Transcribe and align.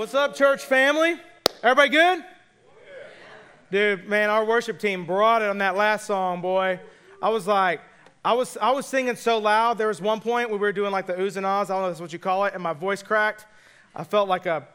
What's 0.00 0.14
up, 0.14 0.34
church 0.34 0.64
family? 0.64 1.20
Everybody 1.62 1.90
good? 1.90 2.24
Dude, 3.70 4.08
man, 4.08 4.30
our 4.30 4.46
worship 4.46 4.78
team 4.78 5.04
brought 5.04 5.42
it 5.42 5.50
on 5.50 5.58
that 5.58 5.76
last 5.76 6.06
song, 6.06 6.40
boy. 6.40 6.80
I 7.20 7.28
was 7.28 7.46
like, 7.46 7.82
I 8.24 8.32
was, 8.32 8.56
I 8.56 8.70
was 8.70 8.86
singing 8.86 9.14
so 9.14 9.36
loud. 9.36 9.76
There 9.76 9.88
was 9.88 10.00
one 10.00 10.20
point 10.20 10.50
we 10.50 10.56
were 10.56 10.72
doing 10.72 10.90
like 10.90 11.06
the 11.06 11.12
oohs 11.12 11.36
and 11.36 11.44
ahs. 11.44 11.68
I 11.68 11.74
don't 11.74 11.82
know 11.82 11.88
if 11.88 11.92
that's 11.92 12.00
what 12.00 12.14
you 12.14 12.18
call 12.18 12.46
it, 12.46 12.54
and 12.54 12.62
my 12.62 12.72
voice 12.72 13.02
cracked. 13.02 13.44
I 13.94 14.02
felt 14.04 14.26
like 14.26 14.46
a 14.46 14.66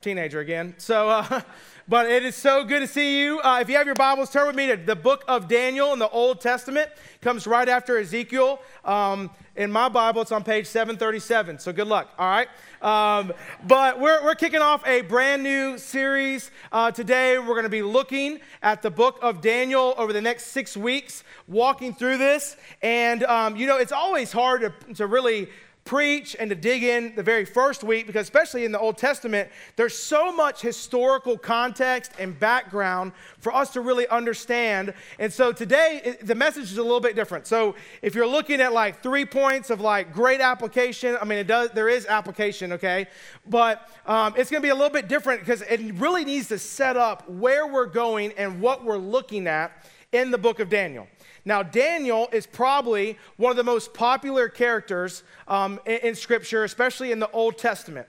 teenager 0.00 0.40
again. 0.40 0.74
So, 0.78 1.08
uh, 1.08 1.40
but 1.88 2.10
it 2.10 2.24
is 2.24 2.34
so 2.34 2.64
good 2.64 2.80
to 2.80 2.86
see 2.86 3.22
you. 3.22 3.40
Uh, 3.40 3.60
if 3.60 3.68
you 3.68 3.76
have 3.76 3.86
your 3.86 3.94
Bibles, 3.94 4.30
turn 4.30 4.46
with 4.46 4.56
me 4.56 4.66
to 4.68 4.76
the 4.76 4.96
book 4.96 5.24
of 5.28 5.48
Daniel 5.48 5.92
in 5.92 5.98
the 5.98 6.08
Old 6.08 6.40
Testament. 6.40 6.90
Comes 7.20 7.46
right 7.46 7.68
after 7.68 7.98
Ezekiel. 7.98 8.60
Um, 8.84 9.30
in 9.56 9.72
my 9.72 9.88
Bible, 9.88 10.20
it's 10.20 10.32
on 10.32 10.44
page 10.44 10.66
737. 10.66 11.58
So 11.58 11.72
good 11.72 11.86
luck. 11.88 12.10
All 12.18 12.28
right. 12.28 12.48
Um, 12.82 13.32
but 13.66 13.98
we're, 13.98 14.22
we're 14.22 14.34
kicking 14.34 14.60
off 14.60 14.86
a 14.86 15.00
brand 15.00 15.42
new 15.42 15.78
series 15.78 16.50
uh, 16.72 16.90
today. 16.90 17.38
We're 17.38 17.46
going 17.46 17.62
to 17.62 17.70
be 17.70 17.82
looking 17.82 18.40
at 18.62 18.82
the 18.82 18.90
book 18.90 19.18
of 19.22 19.40
Daniel 19.40 19.94
over 19.96 20.12
the 20.12 20.20
next 20.20 20.48
six 20.48 20.76
weeks, 20.76 21.24
walking 21.48 21.94
through 21.94 22.18
this. 22.18 22.56
And, 22.82 23.24
um, 23.24 23.56
you 23.56 23.66
know, 23.66 23.78
it's 23.78 23.92
always 23.92 24.30
hard 24.30 24.60
to, 24.60 24.94
to 24.94 25.06
really 25.06 25.48
preach 25.86 26.36
and 26.38 26.50
to 26.50 26.56
dig 26.56 26.82
in 26.82 27.14
the 27.14 27.22
very 27.22 27.44
first 27.44 27.82
week 27.82 28.06
because 28.06 28.22
especially 28.22 28.64
in 28.64 28.72
the 28.72 28.78
old 28.78 28.98
testament 28.98 29.48
there's 29.76 29.96
so 29.96 30.32
much 30.32 30.60
historical 30.60 31.38
context 31.38 32.12
and 32.18 32.38
background 32.38 33.12
for 33.38 33.54
us 33.54 33.72
to 33.72 33.80
really 33.80 34.06
understand. 34.08 34.92
And 35.18 35.32
so 35.32 35.52
today 35.52 36.16
the 36.20 36.34
message 36.34 36.64
is 36.64 36.78
a 36.78 36.82
little 36.82 37.00
bit 37.00 37.14
different. 37.14 37.46
So 37.46 37.76
if 38.02 38.14
you're 38.14 38.26
looking 38.26 38.60
at 38.60 38.72
like 38.72 39.02
three 39.02 39.24
points 39.24 39.70
of 39.70 39.80
like 39.80 40.12
great 40.12 40.40
application 40.40 41.16
i 41.20 41.24
mean 41.24 41.38
it 41.38 41.46
does 41.46 41.70
there 41.70 41.88
is 41.88 42.04
application 42.06 42.72
okay? 42.72 43.06
But 43.48 43.88
um, 44.06 44.34
it's 44.36 44.50
going 44.50 44.60
to 44.60 44.66
be 44.66 44.70
a 44.70 44.74
little 44.74 44.90
bit 44.90 45.08
different 45.08 45.40
because 45.40 45.62
it 45.62 45.80
really 45.94 46.24
needs 46.24 46.48
to 46.48 46.58
set 46.58 46.96
up 46.96 47.28
where 47.30 47.66
we're 47.66 47.86
going 47.86 48.32
and 48.32 48.60
what 48.60 48.84
we're 48.84 48.98
looking 48.98 49.46
at 49.46 49.86
in 50.12 50.30
the 50.30 50.38
book 50.38 50.60
of 50.60 50.68
daniel 50.68 51.06
now, 51.46 51.62
Daniel 51.62 52.28
is 52.32 52.44
probably 52.44 53.16
one 53.36 53.52
of 53.52 53.56
the 53.56 53.64
most 53.64 53.94
popular 53.94 54.48
characters 54.48 55.22
um, 55.46 55.78
in, 55.86 55.98
in 55.98 56.14
Scripture, 56.16 56.64
especially 56.64 57.12
in 57.12 57.20
the 57.20 57.30
Old 57.30 57.56
Testament. 57.56 58.08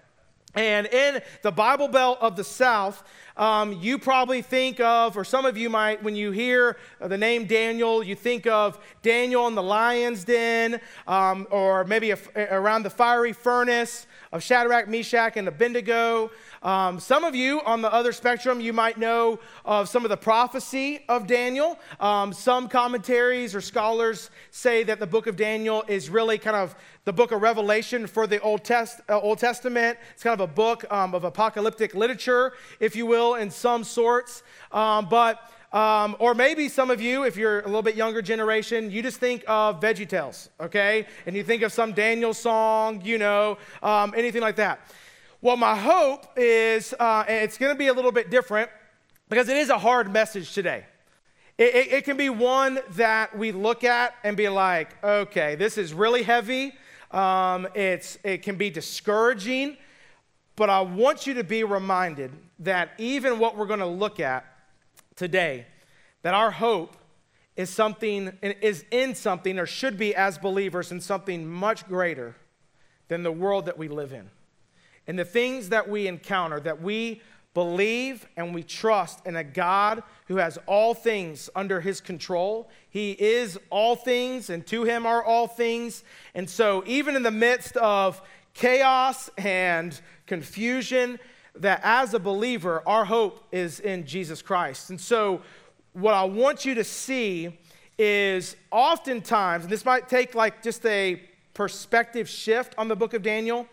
And 0.56 0.88
in 0.88 1.22
the 1.44 1.52
Bible 1.52 1.88
Belt 1.88 2.18
of 2.20 2.36
the 2.36 2.44
South, 2.44 3.04
um, 3.38 3.74
you 3.74 4.00
probably 4.00 4.42
think 4.42 4.80
of, 4.80 5.16
or 5.16 5.24
some 5.24 5.46
of 5.46 5.56
you 5.56 5.70
might, 5.70 6.02
when 6.02 6.16
you 6.16 6.32
hear 6.32 6.78
the 7.00 7.18
name 7.18 7.46
Daniel, 7.46 8.04
you 8.04 8.16
think 8.16 8.48
of 8.48 8.80
Daniel 9.04 9.46
in 9.48 9.54
the 9.54 9.62
lion's 9.62 10.24
den, 10.24 10.82
um, 11.08 11.46
or 11.52 11.84
maybe 11.84 12.10
a, 12.10 12.18
around 12.36 12.82
the 12.82 12.90
fiery 12.90 13.34
furnace 13.34 14.08
of 14.32 14.44
Shadrach, 14.44 14.88
Meshach, 14.88 15.38
and 15.38 15.48
Abednego. 15.48 16.32
Um, 16.62 17.00
some 17.00 17.24
of 17.24 17.36
you 17.36 17.62
on 17.62 17.82
the 17.82 17.92
other 17.92 18.12
spectrum, 18.12 18.60
you 18.60 18.74
might 18.74 18.98
know 18.98 19.40
of 19.66 19.88
some 19.90 20.04
of 20.04 20.10
the 20.10 20.18
prophecy 20.18 21.04
of 21.08 21.28
Daniel. 21.28 21.80
Um, 22.00 22.34
some 22.34 22.68
commentaries 22.68 23.56
or 23.56 23.62
scholars 23.62 24.30
say 24.52 24.84
that 24.84 25.00
the 25.00 25.08
book 25.08 25.28
of 25.28 25.36
Daniel 25.36 25.84
is 25.88 26.10
really 26.10 26.38
kind 26.38 26.56
of 26.56 26.76
the 27.06 27.14
book 27.14 27.32
of 27.32 27.42
Revelation 27.42 28.06
for 28.06 28.28
the 28.28 28.40
Old, 28.42 28.66
Test, 28.66 29.00
uh, 29.08 29.18
Old 29.20 29.40
Testament. 29.40 29.98
It's 30.14 30.24
kind 30.24 30.34
of 30.34 30.42
a 30.42 30.54
book 30.54 30.84
um, 30.92 31.16
of 31.16 31.24
apocalyptic 31.24 31.96
literature, 31.96 32.52
if 32.82 32.98
you 32.98 33.06
will, 33.06 33.36
in 33.36 33.50
some 33.50 33.86
sorts. 33.86 34.44
Um, 34.74 35.08
but 35.10 35.52
um, 35.74 36.16
or 36.20 36.34
maybe 36.34 36.70
some 36.70 36.90
of 36.90 37.02
you, 37.02 37.24
if 37.24 37.36
you're 37.36 37.60
a 37.60 37.66
little 37.66 37.82
bit 37.82 37.96
younger 37.96 38.22
generation, 38.22 38.90
you 38.90 39.02
just 39.02 39.20
think 39.20 39.44
of 39.48 39.82
Veggie 39.82 40.08
Tales, 40.08 40.50
okay? 40.62 41.06
And 41.26 41.36
you 41.36 41.44
think 41.44 41.62
of 41.62 41.74
some 41.74 41.92
Daniel 41.92 42.34
song, 42.34 43.02
you 43.04 43.18
know, 43.18 43.58
um, 43.84 44.14
anything 44.16 44.42
like 44.42 44.56
that. 44.56 44.80
Well, 45.42 45.58
my 45.58 45.76
hope 45.76 46.26
is 46.38 46.94
uh, 47.00 47.26
it's 47.28 47.58
going 47.58 47.74
to 47.74 47.78
be 47.78 47.88
a 47.88 47.94
little 47.94 48.14
bit 48.14 48.30
different 48.30 48.70
because 49.30 49.50
it 49.50 49.58
is 49.58 49.70
a 49.70 49.78
hard 49.78 50.12
message 50.12 50.54
today. 50.54 50.86
It, 51.58 51.76
it, 51.76 51.94
it, 51.94 52.06
can 52.06 52.18
be 52.18 52.30
one 52.30 52.80
that 52.92 53.38
we 53.38 53.52
look 53.52 53.84
at 53.84 54.16
and 54.24 54.38
be 54.38 54.48
like, 54.48 55.04
okay, 55.04 55.56
this 55.56 55.78
is 55.78 55.94
really 55.94 56.24
heavy. 56.24 56.74
Um, 57.12 57.68
it's, 57.74 58.18
it 58.24 58.42
can 58.42 58.56
be 58.56 58.70
discouraging. 58.70 59.78
But 60.56 60.70
I 60.70 60.82
want 60.82 61.28
you 61.28 61.36
to 61.36 61.44
be 61.44 61.64
reminded 61.64 62.32
that 62.60 62.92
even 62.98 63.38
what 63.38 63.58
we're 63.58 63.66
going 63.66 63.80
to 63.80 63.86
look 63.86 64.20
at 64.20 64.46
today, 65.18 65.68
that 66.22 66.34
our 66.34 66.52
hope 66.52 66.96
is 67.58 67.70
something, 67.70 68.32
is 68.42 68.86
in 68.92 69.16
something, 69.16 69.60
or 69.60 69.66
should 69.66 69.98
be 69.98 70.16
as 70.16 70.38
believers, 70.38 70.92
in 70.94 71.02
something 71.02 71.46
much 71.46 71.86
greater 71.88 72.36
than 73.10 73.24
the 73.24 73.32
world 73.32 73.66
that 73.66 73.78
we 73.78 73.90
live 73.90 74.14
in 74.14 74.30
and 75.08 75.18
the 75.18 75.26
things 75.26 75.70
that 75.70 75.90
we 75.90 76.08
encounter, 76.08 76.60
that 76.60 76.82
we 76.82 77.22
believe 77.54 78.28
and 78.36 78.54
we 78.54 78.62
trust 78.62 79.26
in 79.26 79.36
a 79.36 79.44
God 79.44 80.04
who 80.28 80.36
has 80.36 80.60
all 80.68 80.94
things 80.94 81.50
under 81.56 81.82
his 81.82 82.02
control. 82.02 82.70
He 82.90 83.14
is 83.14 83.58
all 83.72 83.96
things, 83.96 84.50
and 84.50 84.68
to 84.68 84.84
him 84.84 85.06
are 85.06 85.24
all 85.24 85.48
things. 85.48 86.04
And 86.36 86.48
so, 86.48 86.84
even 86.86 87.16
in 87.16 87.24
the 87.24 87.32
midst 87.32 87.76
of 87.78 88.22
chaos 88.54 89.30
and 89.38 90.00
confusion, 90.28 91.20
that 91.62 91.82
as 91.84 92.14
a 92.14 92.20
believer, 92.20 92.82
our 92.86 93.06
hope 93.06 93.46
is 93.52 93.80
in 93.80 94.06
Jesus 94.06 94.42
Christ. 94.42 94.90
And 94.90 95.00
so, 95.00 95.42
what 95.94 96.14
I 96.14 96.24
want 96.24 96.66
you 96.66 96.76
to 96.76 96.84
see 96.84 97.58
is 97.98 98.56
oftentimes, 98.72 99.64
and 99.64 99.72
this 99.72 99.86
might 99.86 100.08
take 100.08 100.36
like 100.36 100.62
just 100.62 100.86
a 100.86 101.22
perspective 101.54 102.30
shift 102.30 102.76
on 102.78 102.88
the 102.88 102.96
book 102.96 103.14
of 103.14 103.24
Daniel 103.24 103.68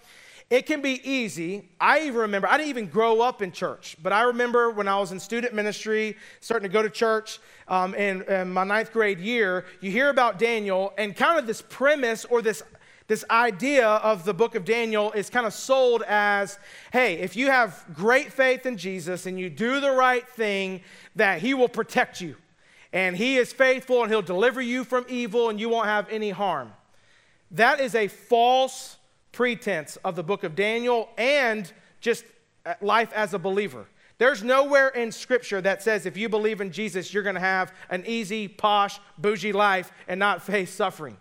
it 0.50 0.66
can 0.66 0.82
be 0.82 1.00
easy. 1.08 1.68
I 1.80 2.00
even 2.00 2.20
remember, 2.20 2.48
I 2.48 2.58
didn't 2.58 2.68
even 2.68 2.86
grow 2.86 3.20
up 3.20 3.40
in 3.40 3.50
church, 3.50 3.96
but 4.02 4.12
I 4.12 4.22
remember 4.22 4.70
when 4.70 4.86
I 4.86 4.98
was 4.98 5.10
in 5.10 5.18
student 5.18 5.54
ministry, 5.54 6.16
starting 6.40 6.68
to 6.68 6.72
go 6.72 6.82
to 6.82 6.90
church 6.90 7.40
um, 7.66 7.94
in, 7.94 8.22
in 8.22 8.52
my 8.52 8.64
ninth 8.64 8.92
grade 8.92 9.18
year, 9.18 9.64
you 9.80 9.90
hear 9.90 10.10
about 10.10 10.38
Daniel, 10.38 10.92
and 10.98 11.16
kind 11.16 11.38
of 11.38 11.46
this 11.46 11.62
premise 11.62 12.24
or 12.26 12.42
this 12.42 12.62
this 13.06 13.24
idea 13.30 13.86
of 13.86 14.24
the 14.24 14.32
book 14.32 14.54
of 14.54 14.64
Daniel 14.64 15.12
is 15.12 15.28
kind 15.28 15.46
of 15.46 15.52
sold 15.52 16.02
as 16.06 16.58
hey, 16.92 17.14
if 17.14 17.36
you 17.36 17.46
have 17.46 17.84
great 17.92 18.32
faith 18.32 18.64
in 18.64 18.78
Jesus 18.78 19.26
and 19.26 19.38
you 19.38 19.50
do 19.50 19.80
the 19.80 19.90
right 19.90 20.26
thing, 20.26 20.80
that 21.14 21.40
he 21.40 21.52
will 21.52 21.68
protect 21.68 22.20
you. 22.20 22.36
And 22.92 23.16
he 23.16 23.36
is 23.36 23.52
faithful 23.52 24.02
and 24.02 24.10
he'll 24.10 24.22
deliver 24.22 24.62
you 24.62 24.84
from 24.84 25.04
evil 25.08 25.50
and 25.50 25.60
you 25.60 25.68
won't 25.68 25.86
have 25.86 26.08
any 26.10 26.30
harm. 26.30 26.72
That 27.50 27.80
is 27.80 27.94
a 27.94 28.08
false 28.08 28.96
pretense 29.32 29.96
of 30.04 30.16
the 30.16 30.22
book 30.22 30.44
of 30.44 30.54
Daniel 30.54 31.08
and 31.18 31.70
just 32.00 32.24
uh, 32.64 32.74
life 32.80 33.12
as 33.12 33.34
a 33.34 33.38
believer. 33.38 33.86
There's 34.16 34.44
nowhere 34.44 34.88
in 34.88 35.10
Scripture 35.10 35.60
that 35.60 35.82
says 35.82 36.06
if 36.06 36.16
you 36.16 36.28
believe 36.28 36.60
in 36.60 36.70
Jesus, 36.70 37.12
you're 37.12 37.24
going 37.24 37.34
to 37.34 37.40
have 37.40 37.74
an 37.90 38.04
easy, 38.06 38.46
posh, 38.48 39.00
bougie 39.18 39.52
life 39.52 39.92
and 40.06 40.18
not 40.18 40.40
face 40.40 40.72
suffering. 40.72 41.16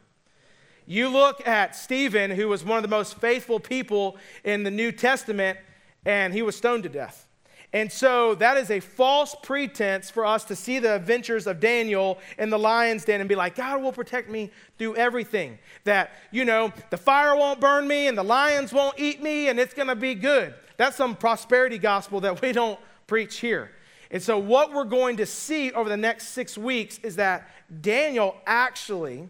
You 0.85 1.09
look 1.09 1.47
at 1.47 1.75
Stephen, 1.75 2.31
who 2.31 2.49
was 2.49 2.63
one 2.63 2.77
of 2.77 2.83
the 2.83 2.89
most 2.89 3.17
faithful 3.17 3.59
people 3.59 4.17
in 4.43 4.63
the 4.63 4.71
New 4.71 4.91
Testament, 4.91 5.57
and 6.05 6.33
he 6.33 6.41
was 6.41 6.55
stoned 6.55 6.83
to 6.83 6.89
death. 6.89 7.27
And 7.73 7.91
so 7.91 8.35
that 8.35 8.55
is 8.57 8.69
a 8.69 8.79
false 8.79 9.35
pretense 9.41 10.11
for 10.11 10.25
us 10.25 10.43
to 10.45 10.55
see 10.55 10.77
the 10.77 10.95
adventures 10.95 11.47
of 11.47 11.59
Daniel 11.59 12.19
in 12.37 12.51
the 12.51 12.59
lion's 12.59 13.03
den 13.03 13.19
and 13.19 13.27
be 13.27 13.33
like, 13.33 13.55
God 13.55 13.81
will 13.81 13.91
protect 13.91 14.29
me 14.29 14.51
through 14.77 14.95
everything. 14.95 15.57
That, 15.83 16.11
you 16.31 16.45
know, 16.45 16.71
the 16.91 16.97
fire 16.97 17.35
won't 17.35 17.59
burn 17.59 17.87
me 17.87 18.07
and 18.07 18.15
the 18.15 18.23
lions 18.23 18.71
won't 18.71 18.99
eat 18.99 19.23
me 19.23 19.49
and 19.49 19.59
it's 19.59 19.73
going 19.73 19.87
to 19.87 19.95
be 19.95 20.13
good. 20.13 20.53
That's 20.77 20.95
some 20.95 21.15
prosperity 21.15 21.79
gospel 21.79 22.19
that 22.21 22.43
we 22.43 22.51
don't 22.51 22.79
preach 23.07 23.37
here. 23.37 23.71
And 24.11 24.21
so, 24.21 24.37
what 24.37 24.71
we're 24.71 24.83
going 24.83 25.17
to 25.17 25.25
see 25.25 25.71
over 25.71 25.89
the 25.89 25.97
next 25.97 26.29
six 26.29 26.55
weeks 26.55 26.99
is 26.99 27.15
that 27.15 27.49
Daniel 27.81 28.35
actually 28.45 29.27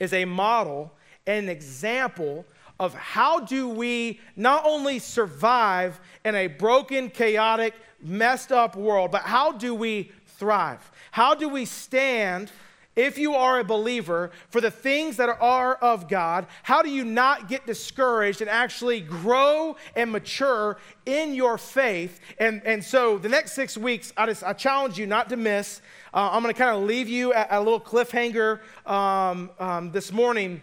is 0.00 0.12
a 0.12 0.24
model 0.24 0.92
and 1.26 1.44
an 1.44 1.50
example 1.50 2.44
of 2.80 2.94
how 2.94 3.40
do 3.40 3.68
we 3.68 4.20
not 4.36 4.64
only 4.64 4.98
survive 4.98 6.00
in 6.24 6.34
a 6.34 6.48
broken, 6.48 7.08
chaotic, 7.08 7.74
messed 8.00 8.52
up 8.52 8.76
world, 8.76 9.10
but 9.10 9.22
how 9.22 9.52
do 9.52 9.74
we 9.74 10.10
thrive? 10.26 10.90
How 11.10 11.34
do 11.34 11.48
we 11.48 11.64
stand? 11.64 12.50
If 12.96 13.18
you 13.18 13.34
are 13.34 13.58
a 13.58 13.64
believer 13.64 14.30
for 14.50 14.60
the 14.60 14.70
things 14.70 15.16
that 15.16 15.28
are 15.28 15.74
of 15.74 16.08
God, 16.08 16.46
how 16.62 16.82
do 16.82 16.90
you 16.90 17.04
not 17.04 17.48
get 17.48 17.66
discouraged 17.66 18.40
and 18.40 18.48
actually 18.48 19.00
grow 19.00 19.76
and 19.96 20.12
mature 20.12 20.78
in 21.06 21.34
your 21.34 21.58
faith? 21.58 22.20
And, 22.38 22.62
and 22.64 22.84
so 22.84 23.18
the 23.18 23.28
next 23.28 23.52
six 23.52 23.76
weeks, 23.76 24.12
I, 24.16 24.26
just, 24.26 24.44
I 24.44 24.52
challenge 24.52 24.98
you 24.98 25.06
not 25.06 25.28
to 25.30 25.36
miss. 25.36 25.80
Uh, 26.12 26.30
I'm 26.32 26.42
going 26.42 26.54
to 26.54 26.58
kind 26.58 26.76
of 26.76 26.84
leave 26.84 27.08
you 27.08 27.32
at 27.32 27.48
a 27.50 27.58
little 27.58 27.80
cliffhanger 27.80 28.60
um, 28.86 29.50
um, 29.58 29.90
this 29.90 30.12
morning 30.12 30.60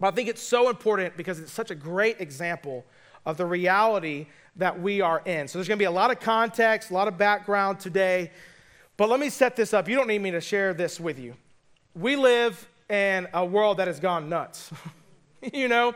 but 0.00 0.12
I 0.12 0.16
think 0.16 0.28
it's 0.28 0.42
so 0.42 0.68
important 0.68 1.16
because 1.16 1.38
it's 1.38 1.52
such 1.52 1.70
a 1.70 1.74
great 1.74 2.20
example 2.20 2.84
of 3.24 3.36
the 3.36 3.46
reality 3.46 4.26
that 4.56 4.78
we 4.78 5.00
are 5.00 5.22
in. 5.24 5.48
So 5.48 5.58
there's 5.58 5.68
going 5.68 5.78
to 5.78 5.82
be 5.82 5.86
a 5.86 5.90
lot 5.90 6.10
of 6.10 6.20
context, 6.20 6.90
a 6.90 6.94
lot 6.94 7.08
of 7.08 7.16
background 7.16 7.80
today. 7.80 8.30
But 8.96 9.08
let 9.08 9.18
me 9.18 9.30
set 9.30 9.56
this 9.56 9.72
up. 9.72 9.88
You 9.88 9.96
don't 9.96 10.08
need 10.08 10.20
me 10.20 10.30
to 10.32 10.40
share 10.40 10.74
this 10.74 11.00
with 11.00 11.18
you. 11.18 11.34
We 11.94 12.16
live 12.16 12.68
in 12.90 13.28
a 13.32 13.44
world 13.44 13.76
that 13.76 13.86
has 13.86 14.00
gone 14.00 14.28
nuts, 14.28 14.72
you 15.52 15.68
know? 15.68 15.94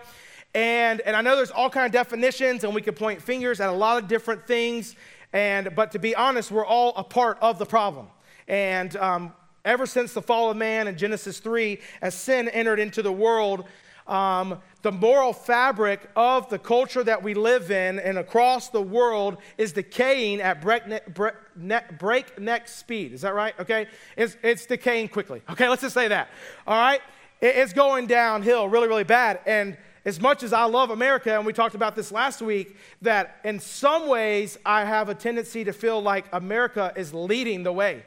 And, 0.54 1.00
and 1.00 1.16
I 1.16 1.22
know 1.22 1.34
there's 1.34 1.50
all 1.50 1.68
kind 1.70 1.86
of 1.86 1.92
definitions, 1.92 2.62
and 2.62 2.72
we 2.72 2.82
could 2.82 2.94
point 2.94 3.20
fingers 3.20 3.60
at 3.60 3.68
a 3.68 3.72
lot 3.72 4.00
of 4.00 4.08
different 4.08 4.46
things. 4.46 4.94
And, 5.32 5.74
but 5.74 5.90
to 5.92 5.98
be 5.98 6.14
honest, 6.14 6.52
we're 6.52 6.64
all 6.64 6.92
a 6.96 7.02
part 7.02 7.38
of 7.40 7.58
the 7.58 7.66
problem. 7.66 8.06
And 8.46 8.96
um, 8.96 9.32
ever 9.64 9.86
since 9.86 10.14
the 10.14 10.22
fall 10.22 10.50
of 10.50 10.56
man 10.56 10.86
in 10.86 10.96
Genesis 10.96 11.40
3, 11.40 11.80
as 12.00 12.14
sin 12.14 12.48
entered 12.48 12.78
into 12.78 13.02
the 13.02 13.12
world, 13.12 13.64
um, 14.08 14.58
the 14.82 14.93
moral 14.93 15.32
fabric 15.32 16.08
of 16.16 16.49
the 16.49 16.58
culture 16.58 17.05
that 17.05 17.22
we 17.22 17.34
live 17.34 17.70
in 17.70 17.99
and 17.99 18.16
across 18.19 18.70
the 18.70 18.81
world 18.81 19.37
is 19.58 19.72
decaying 19.72 20.40
at 20.40 20.62
breakneck, 20.62 21.99
breakneck 21.99 22.69
speed. 22.69 23.12
Is 23.12 23.20
that 23.20 23.34
right? 23.34 23.55
Okay? 23.60 23.87
It's, 24.16 24.37
it's 24.43 24.66
decaying 24.66 25.08
quickly. 25.08 25.43
Okay, 25.50 25.69
let's 25.69 25.82
just 25.82 25.94
say 25.94 26.08
that. 26.08 26.31
All 26.66 26.78
right? 26.78 27.00
It's 27.40 27.72
going 27.72 28.06
downhill 28.06 28.69
really, 28.69 28.88
really 28.88 29.05
bad. 29.05 29.40
And 29.46 29.76
as 30.05 30.20
much 30.20 30.43
as 30.43 30.52
I 30.52 30.64
love 30.64 30.90
America, 30.90 31.37
and 31.37 31.44
we 31.44 31.52
talked 31.52 31.75
about 31.75 31.94
this 31.94 32.10
last 32.10 32.40
week, 32.40 32.76
that 33.02 33.37
in 33.44 33.60
some 33.60 34.08
ways 34.08 34.58
I 34.64 34.84
have 34.84 35.08
a 35.08 35.14
tendency 35.14 35.64
to 35.64 35.72
feel 35.72 36.00
like 36.00 36.25
America 36.32 36.93
is 36.96 37.12
leading 37.12 37.62
the 37.62 37.72
way 37.72 38.05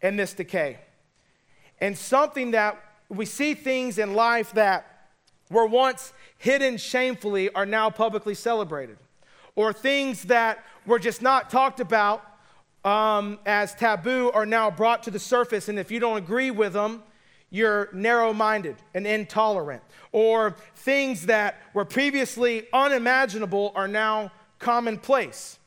in 0.00 0.16
this 0.16 0.32
decay. 0.32 0.78
And 1.80 1.96
something 1.98 2.52
that 2.52 2.82
we 3.10 3.26
see 3.26 3.54
things 3.54 3.98
in 3.98 4.14
life 4.14 4.52
that 4.52 5.08
were 5.50 5.66
once 5.66 6.12
hidden 6.38 6.78
shamefully 6.78 7.52
are 7.52 7.66
now 7.66 7.90
publicly 7.90 8.34
celebrated, 8.34 8.96
or 9.56 9.72
things 9.72 10.22
that 10.24 10.64
were 10.86 10.98
just 10.98 11.20
not 11.20 11.50
talked 11.50 11.80
about 11.80 12.24
um, 12.84 13.38
as 13.44 13.74
taboo 13.74 14.30
are 14.32 14.46
now 14.46 14.70
brought 14.70 15.02
to 15.02 15.10
the 15.10 15.18
surface. 15.18 15.68
And 15.68 15.78
if 15.78 15.90
you 15.90 16.00
don't 16.00 16.16
agree 16.16 16.50
with 16.50 16.72
them, 16.72 17.02
you're 17.50 17.90
narrow 17.92 18.32
minded 18.32 18.76
and 18.94 19.06
intolerant. 19.06 19.82
Or 20.12 20.56
things 20.76 21.26
that 21.26 21.60
were 21.74 21.84
previously 21.84 22.68
unimaginable 22.72 23.72
are 23.74 23.88
now 23.88 24.32
commonplace. 24.58 25.58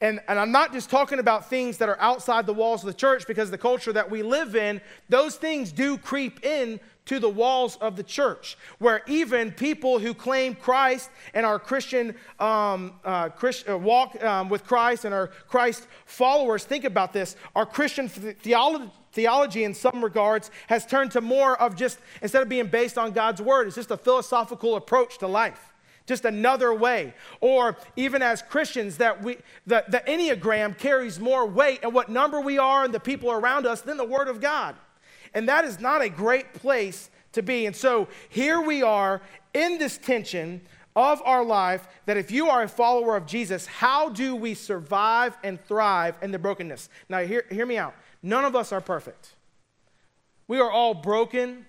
And, 0.00 0.20
and 0.28 0.38
I'm 0.38 0.52
not 0.52 0.72
just 0.72 0.90
talking 0.90 1.18
about 1.18 1.50
things 1.50 1.78
that 1.78 1.88
are 1.88 2.00
outside 2.00 2.46
the 2.46 2.54
walls 2.54 2.84
of 2.84 2.86
the 2.86 2.94
church 2.94 3.26
because 3.26 3.50
the 3.50 3.58
culture 3.58 3.92
that 3.92 4.08
we 4.08 4.22
live 4.22 4.54
in, 4.54 4.80
those 5.08 5.34
things 5.34 5.72
do 5.72 5.98
creep 5.98 6.44
in 6.44 6.78
to 7.06 7.18
the 7.18 7.28
walls 7.28 7.76
of 7.80 7.96
the 7.96 8.02
church, 8.02 8.56
where 8.78 9.02
even 9.08 9.50
people 9.50 9.98
who 9.98 10.12
claim 10.14 10.54
Christ 10.54 11.10
and 11.34 11.44
are 11.44 11.58
Christian, 11.58 12.14
um, 12.38 12.92
uh, 13.02 13.30
Christ, 13.30 13.68
uh, 13.68 13.76
walk 13.78 14.22
um, 14.22 14.48
with 14.50 14.62
Christ 14.64 15.04
and 15.04 15.14
are 15.14 15.28
Christ 15.48 15.88
followers, 16.04 16.64
think 16.64 16.84
about 16.84 17.12
this. 17.12 17.34
Our 17.56 17.66
Christian 17.66 18.08
theology, 18.08 19.64
in 19.64 19.74
some 19.74 20.04
regards, 20.04 20.50
has 20.68 20.84
turned 20.84 21.12
to 21.12 21.22
more 21.22 21.60
of 21.60 21.74
just, 21.74 21.98
instead 22.20 22.42
of 22.42 22.48
being 22.48 22.66
based 22.66 22.98
on 22.98 23.12
God's 23.12 23.40
word, 23.40 23.66
it's 23.66 23.76
just 23.76 23.90
a 23.90 23.96
philosophical 23.96 24.76
approach 24.76 25.18
to 25.18 25.26
life 25.26 25.72
just 26.08 26.24
another 26.24 26.74
way. 26.74 27.14
Or 27.40 27.76
even 27.94 28.22
as 28.22 28.42
Christians, 28.42 28.96
that 28.96 29.22
we 29.22 29.36
the, 29.66 29.84
the 29.88 30.02
Enneagram 30.08 30.76
carries 30.76 31.20
more 31.20 31.46
weight 31.46 31.80
and 31.84 31.94
what 31.94 32.08
number 32.08 32.40
we 32.40 32.58
are 32.58 32.84
and 32.84 32.92
the 32.92 32.98
people 32.98 33.30
around 33.30 33.66
us 33.66 33.82
than 33.82 33.96
the 33.96 34.04
Word 34.04 34.26
of 34.26 34.40
God. 34.40 34.74
And 35.34 35.48
that 35.48 35.64
is 35.64 35.78
not 35.78 36.02
a 36.02 36.08
great 36.08 36.54
place 36.54 37.10
to 37.32 37.42
be. 37.42 37.66
And 37.66 37.76
so 37.76 38.08
here 38.30 38.60
we 38.60 38.82
are 38.82 39.20
in 39.52 39.78
this 39.78 39.98
tension 39.98 40.62
of 40.96 41.22
our 41.24 41.44
life 41.44 41.86
that 42.06 42.16
if 42.16 42.30
you 42.30 42.48
are 42.48 42.62
a 42.62 42.68
follower 42.68 43.14
of 43.14 43.26
Jesus, 43.26 43.66
how 43.66 44.08
do 44.08 44.34
we 44.34 44.54
survive 44.54 45.36
and 45.44 45.62
thrive 45.64 46.16
in 46.22 46.32
the 46.32 46.38
brokenness? 46.38 46.88
Now, 47.08 47.20
hear, 47.20 47.44
hear 47.50 47.66
me 47.66 47.76
out. 47.76 47.94
None 48.22 48.44
of 48.44 48.56
us 48.56 48.72
are 48.72 48.80
perfect. 48.80 49.34
We 50.48 50.58
are 50.58 50.70
all 50.70 50.94
broken. 50.94 51.66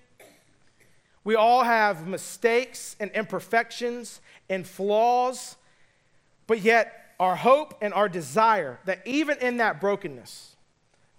We 1.24 1.34
all 1.34 1.62
have 1.62 2.06
mistakes 2.06 2.96
and 2.98 3.10
imperfections 3.12 4.20
and 4.48 4.66
flaws, 4.66 5.56
but 6.46 6.60
yet 6.60 7.14
our 7.20 7.36
hope 7.36 7.76
and 7.82 7.92
our 7.92 8.08
desire 8.08 8.78
that 8.86 9.06
even 9.06 9.38
in 9.38 9.58
that 9.58 9.80
brokenness, 9.80 10.56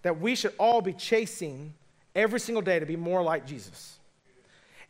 that 0.01 0.19
we 0.19 0.35
should 0.35 0.53
all 0.57 0.81
be 0.81 0.93
chasing 0.93 1.73
every 2.15 2.39
single 2.39 2.61
day 2.61 2.79
to 2.79 2.85
be 2.85 2.95
more 2.95 3.21
like 3.21 3.45
Jesus. 3.45 3.99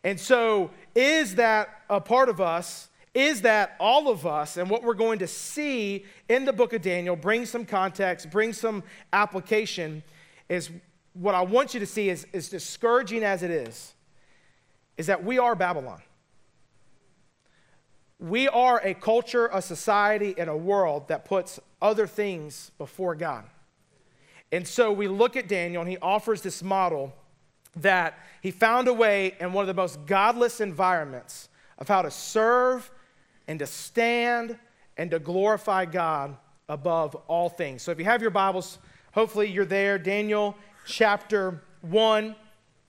And 0.04 0.18
so, 0.18 0.70
is 0.94 1.36
that 1.36 1.82
a 1.88 2.00
part 2.00 2.28
of 2.28 2.40
us? 2.40 2.88
Is 3.14 3.42
that 3.42 3.76
all 3.78 4.08
of 4.08 4.26
us? 4.26 4.56
And 4.56 4.70
what 4.70 4.82
we're 4.82 4.94
going 4.94 5.18
to 5.18 5.26
see 5.26 6.06
in 6.28 6.46
the 6.46 6.52
book 6.52 6.72
of 6.72 6.80
Daniel, 6.80 7.14
bring 7.14 7.44
some 7.44 7.66
context, 7.66 8.30
bring 8.30 8.54
some 8.54 8.82
application, 9.12 10.02
is 10.48 10.70
what 11.12 11.34
I 11.34 11.42
want 11.42 11.74
you 11.74 11.80
to 11.80 11.86
see 11.86 12.08
is, 12.08 12.26
as 12.32 12.48
discouraging 12.48 13.22
as 13.22 13.42
it 13.42 13.50
is, 13.50 13.92
is 14.96 15.06
that 15.06 15.24
we 15.24 15.38
are 15.38 15.54
Babylon. 15.54 16.00
We 18.18 18.46
are 18.48 18.80
a 18.84 18.94
culture, 18.94 19.50
a 19.52 19.60
society, 19.60 20.34
and 20.38 20.48
a 20.48 20.56
world 20.56 21.08
that 21.08 21.24
puts 21.24 21.58
other 21.80 22.06
things 22.06 22.70
before 22.78 23.14
God. 23.14 23.44
And 24.52 24.68
so 24.68 24.92
we 24.92 25.08
look 25.08 25.36
at 25.36 25.48
Daniel, 25.48 25.82
and 25.82 25.90
he 25.90 25.98
offers 25.98 26.42
this 26.42 26.62
model 26.62 27.14
that 27.76 28.18
he 28.42 28.50
found 28.50 28.86
a 28.86 28.92
way 28.92 29.34
in 29.40 29.52
one 29.52 29.62
of 29.62 29.66
the 29.66 29.74
most 29.74 30.04
godless 30.06 30.60
environments 30.60 31.48
of 31.78 31.88
how 31.88 32.02
to 32.02 32.10
serve 32.10 32.90
and 33.48 33.58
to 33.58 33.66
stand 33.66 34.58
and 34.96 35.10
to 35.10 35.18
glorify 35.18 35.84
God 35.84 36.36
above 36.68 37.14
all 37.26 37.48
things. 37.48 37.82
So 37.82 37.90
if 37.90 37.98
you 37.98 38.04
have 38.04 38.22
your 38.22 38.30
Bibles, 38.30 38.78
hopefully 39.12 39.50
you're 39.50 39.64
there. 39.64 39.98
Daniel 39.98 40.56
chapter 40.86 41.62
1. 41.80 42.36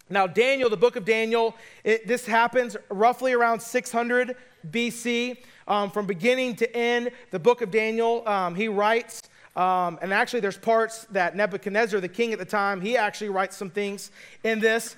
Now, 0.10 0.27
Daniel, 0.27 0.69
the 0.69 0.77
book 0.77 0.95
of 0.95 1.05
Daniel, 1.05 1.55
it, 1.83 2.07
this 2.07 2.25
happens 2.25 2.75
roughly 2.89 3.33
around 3.33 3.62
600 3.62 4.36
BC. 4.69 5.38
Um, 5.67 5.91
from 5.91 6.05
beginning 6.05 6.57
to 6.57 6.75
end, 6.75 7.12
the 7.31 7.39
book 7.39 7.62
of 7.62 7.72
Daniel, 7.72 8.27
um, 8.27 8.53
he 8.53 8.67
writes 8.67 9.24
um, 9.55 10.00
and 10.01 10.12
actually, 10.12 10.39
there's 10.39 10.57
parts 10.57 11.05
that 11.12 11.36
Nebuchadnezzar, 11.36 12.00
the 12.00 12.07
king 12.07 12.33
at 12.33 12.39
the 12.39 12.45
time, 12.45 12.81
he 12.81 12.98
actually 12.98 13.29
writes 13.29 13.55
some 13.55 13.69
things 13.69 14.12
in 14.43 14.60
this. 14.60 14.95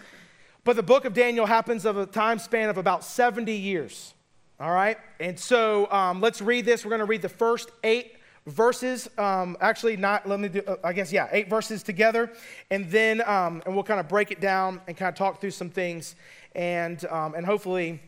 But 0.64 0.78
the 0.78 0.84
book 0.84 1.06
of 1.06 1.14
Daniel 1.14 1.46
happens 1.46 1.86
of 1.86 1.98
a 1.98 2.06
time 2.06 2.40
span 2.40 2.70
of 2.70 2.78
about 2.78 3.04
70 3.04 3.52
years. 3.52 4.14
All 4.60 4.72
right? 4.72 4.98
And 5.20 5.38
so 5.38 5.92
um, 5.92 6.22
let's 6.22 6.42
read 6.42 6.66
this. 6.66 6.86
We're 6.86 6.90
going 6.90 7.00
to 7.00 7.06
read 7.06 7.22
the 7.22 7.30
first 7.30 7.70
eight 7.84 8.15
verses. 8.48 9.10
Um, 9.18 9.58
actually, 9.62 9.98
not, 9.98 10.28
let 10.28 10.40
me 10.40 10.50
do, 10.50 10.62
uh, 10.68 10.76
I 10.84 10.94
guess, 10.94 11.12
yeah, 11.12 11.28
eight 11.32 11.50
verses 11.50 11.84
together. 11.84 12.32
And 12.72 12.90
then, 12.90 13.22
um, 13.28 13.62
and 13.66 13.74
we'll 13.74 13.84
kind 13.84 14.00
of 14.00 14.08
break 14.08 14.32
it 14.32 14.40
down 14.40 14.82
and 14.88 14.96
kind 14.96 15.10
of 15.10 15.16
talk 15.16 15.42
through 15.42 15.52
some 15.52 15.70
things. 15.70 16.16
And, 16.54 17.04
um, 17.06 17.34
and 17.36 17.46
hopefully, 17.46 18.02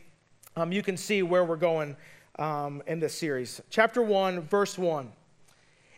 um, 0.56 0.72
you 0.72 0.82
can 0.82 0.96
see 0.96 1.22
where 1.22 1.44
we're 1.44 1.56
going 1.56 1.96
in 2.86 3.00
this 3.00 3.18
series. 3.18 3.60
Chapter 3.68 4.00
1, 4.00 4.42
verse 4.42 4.78
1. 4.78 5.12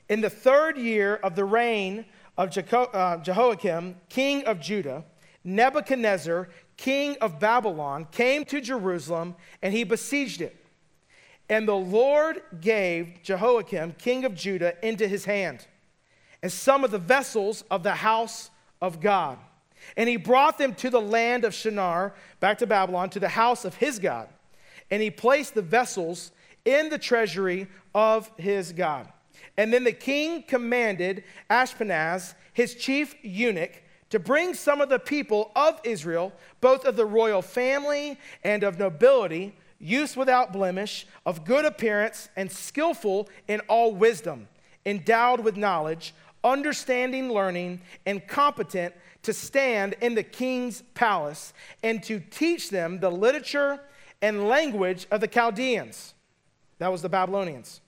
In 0.08 0.20
the 0.20 0.30
third 0.30 0.76
year 0.76 1.16
of 1.16 1.36
the 1.36 1.44
reign 1.44 2.04
of 2.36 2.56
uh, 2.56 3.16
Jehoiakim, 3.18 3.96
king 4.08 4.44
of 4.44 4.60
Judah, 4.60 5.04
Nebuchadnezzar, 5.44 6.48
king 6.76 7.16
of 7.20 7.38
Babylon, 7.38 8.06
came 8.10 8.44
to 8.46 8.60
Jerusalem 8.60 9.36
and 9.62 9.72
he 9.72 9.84
besieged 9.84 10.40
it. 10.40 10.59
And 11.50 11.66
the 11.66 11.76
Lord 11.76 12.42
gave 12.60 13.22
Jehoiakim, 13.24 13.96
king 13.98 14.24
of 14.24 14.36
Judah, 14.36 14.74
into 14.86 15.08
his 15.08 15.24
hand, 15.24 15.66
and 16.42 16.50
some 16.50 16.84
of 16.84 16.92
the 16.92 16.98
vessels 16.98 17.64
of 17.70 17.82
the 17.82 17.96
house 17.96 18.50
of 18.80 19.00
God. 19.00 19.36
And 19.96 20.08
he 20.08 20.16
brought 20.16 20.58
them 20.58 20.74
to 20.76 20.90
the 20.90 21.00
land 21.00 21.44
of 21.44 21.52
Shinar, 21.52 22.14
back 22.38 22.58
to 22.58 22.66
Babylon, 22.68 23.10
to 23.10 23.20
the 23.20 23.28
house 23.28 23.64
of 23.64 23.74
his 23.74 23.98
God. 23.98 24.28
And 24.92 25.02
he 25.02 25.10
placed 25.10 25.54
the 25.54 25.62
vessels 25.62 26.30
in 26.64 26.88
the 26.88 26.98
treasury 26.98 27.66
of 27.94 28.30
his 28.36 28.72
God. 28.72 29.08
And 29.56 29.72
then 29.72 29.84
the 29.84 29.92
king 29.92 30.44
commanded 30.44 31.24
Ashpenaz, 31.50 32.34
his 32.52 32.76
chief 32.76 33.14
eunuch, 33.22 33.82
to 34.10 34.18
bring 34.18 34.54
some 34.54 34.80
of 34.80 34.88
the 34.88 34.98
people 34.98 35.50
of 35.56 35.80
Israel, 35.82 36.32
both 36.60 36.84
of 36.84 36.96
the 36.96 37.06
royal 37.06 37.42
family 37.42 38.18
and 38.44 38.62
of 38.62 38.78
nobility, 38.78 39.56
youths 39.80 40.16
without 40.16 40.52
blemish, 40.52 41.06
of 41.26 41.44
good 41.44 41.64
appearance, 41.64 42.28
and 42.36 42.50
skillful 42.50 43.28
in 43.48 43.60
all 43.60 43.92
wisdom, 43.94 44.46
endowed 44.86 45.40
with 45.40 45.56
knowledge, 45.56 46.14
understanding 46.44 47.32
learning, 47.32 47.80
and 48.06 48.26
competent 48.28 48.94
to 49.22 49.32
stand 49.32 49.94
in 50.00 50.14
the 50.14 50.22
king's 50.22 50.82
palace, 50.94 51.52
and 51.82 52.02
to 52.02 52.20
teach 52.20 52.70
them 52.70 53.00
the 53.00 53.10
literature 53.10 53.80
and 54.22 54.48
language 54.48 55.06
of 55.10 55.20
the 55.20 55.28
Chaldeans. 55.28 56.14
That 56.78 56.92
was 56.92 57.02
the 57.02 57.08
Babylonians 57.08 57.80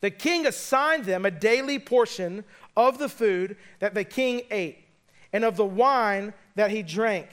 the 0.00 0.10
king 0.10 0.46
assigned 0.46 1.04
them 1.04 1.24
a 1.24 1.30
daily 1.30 1.78
portion 1.78 2.44
of 2.76 2.98
the 2.98 3.08
food 3.08 3.56
that 3.80 3.94
the 3.94 4.04
king 4.04 4.42
ate 4.50 4.84
and 5.32 5.44
of 5.44 5.56
the 5.56 5.64
wine 5.64 6.34
that 6.54 6.70
he 6.70 6.82
drank. 6.82 7.28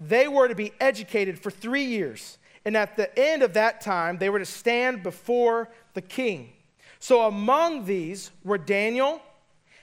They 0.00 0.28
were 0.28 0.48
to 0.48 0.54
be 0.54 0.72
educated 0.80 1.38
for 1.38 1.50
three 1.50 1.84
years, 1.84 2.38
and 2.64 2.76
at 2.76 2.96
the 2.96 3.16
end 3.18 3.42
of 3.42 3.54
that 3.54 3.80
time, 3.80 4.18
they 4.18 4.30
were 4.30 4.38
to 4.38 4.46
stand 4.46 5.02
before 5.02 5.68
the 5.92 6.00
king. 6.00 6.52
So 6.98 7.22
among 7.22 7.84
these 7.84 8.30
were 8.42 8.56
Daniel, 8.56 9.20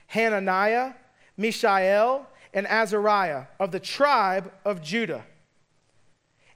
Hananiah, 0.08 0.94
Mishael, 1.38 2.28
and 2.54 2.68
Azariah 2.68 3.46
of 3.60 3.72
the 3.72 3.80
tribe 3.80 4.52
of 4.66 4.82
Judah. 4.82 5.24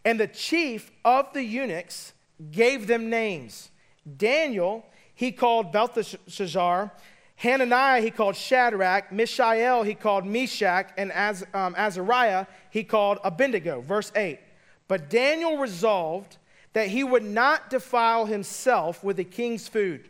And 0.03 0.19
the 0.19 0.27
chief 0.27 0.91
of 1.03 1.31
the 1.33 1.43
eunuchs 1.43 2.13
gave 2.51 2.87
them 2.87 3.09
names. 3.09 3.71
Daniel, 4.17 4.85
he 5.13 5.31
called 5.31 5.71
Belteshazzar. 5.71 6.91
Hananiah, 7.37 8.01
he 8.01 8.11
called 8.11 8.35
Shadrach. 8.35 9.11
Mishael, 9.11 9.83
he 9.83 9.93
called 9.93 10.25
Meshach. 10.25 10.91
And 10.97 11.11
Az, 11.11 11.45
um, 11.53 11.75
Azariah, 11.77 12.45
he 12.69 12.83
called 12.83 13.19
Abednego. 13.23 13.81
Verse 13.81 14.11
8. 14.15 14.39
But 14.87 15.09
Daniel 15.09 15.57
resolved 15.57 16.37
that 16.73 16.89
he 16.89 17.03
would 17.03 17.23
not 17.23 17.69
defile 17.69 18.25
himself 18.25 19.03
with 19.03 19.17
the 19.17 19.23
king's 19.23 19.67
food 19.67 20.09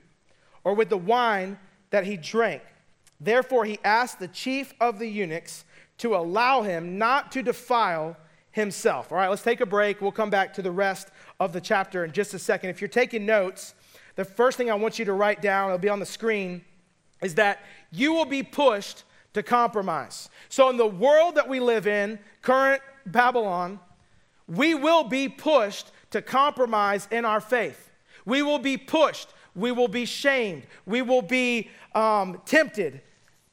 or 0.63 0.73
with 0.73 0.89
the 0.89 0.97
wine 0.97 1.59
that 1.91 2.05
he 2.05 2.17
drank. 2.17 2.61
Therefore, 3.19 3.65
he 3.65 3.79
asked 3.83 4.19
the 4.19 4.27
chief 4.27 4.73
of 4.81 4.99
the 4.99 5.07
eunuchs 5.07 5.63
to 5.99 6.15
allow 6.15 6.63
him 6.63 6.97
not 6.97 7.31
to 7.31 7.41
defile 7.41 8.17
himself. 8.51 9.11
All 9.11 9.17
right, 9.17 9.29
let's 9.29 9.43
take 9.43 9.61
a 9.61 9.65
break. 9.65 10.01
We'll 10.01 10.11
come 10.11 10.29
back 10.29 10.53
to 10.55 10.61
the 10.61 10.71
rest 10.71 11.09
of 11.39 11.53
the 11.53 11.61
chapter 11.61 12.03
in 12.03 12.11
just 12.11 12.33
a 12.33 12.39
second. 12.39 12.69
If 12.69 12.81
you're 12.81 12.87
taking 12.87 13.25
notes, 13.25 13.75
the 14.15 14.25
first 14.25 14.57
thing 14.57 14.71
I 14.71 14.75
want 14.75 14.97
you 14.97 15.05
to 15.05 15.13
write 15.13 15.41
down, 15.41 15.69
it'll 15.69 15.77
be 15.77 15.89
on 15.89 15.99
the 15.99 16.05
screen, 16.05 16.63
is 17.21 17.35
that 17.35 17.59
you 17.91 18.13
will 18.13 18.25
be 18.25 18.43
pushed 18.43 19.03
to 19.33 19.43
compromise. 19.43 20.29
So, 20.49 20.69
in 20.69 20.77
the 20.77 20.87
world 20.87 21.35
that 21.35 21.47
we 21.47 21.59
live 21.59 21.85
in, 21.85 22.17
current 22.41 22.81
Babylon, 23.05 23.79
we 24.47 24.75
will 24.75 25.03
be 25.03 25.27
pushed 25.27 25.91
to 26.11 26.21
compromise 26.21 27.07
in 27.11 27.25
our 27.25 27.41
faith. 27.41 27.91
We 28.25 28.41
will 28.41 28.59
be 28.59 28.77
pushed. 28.77 29.29
We 29.55 29.71
will 29.71 29.87
be 29.87 30.05
shamed. 30.05 30.63
We 30.85 31.01
will 31.01 31.21
be 31.21 31.69
um, 31.93 32.41
tempted 32.45 33.01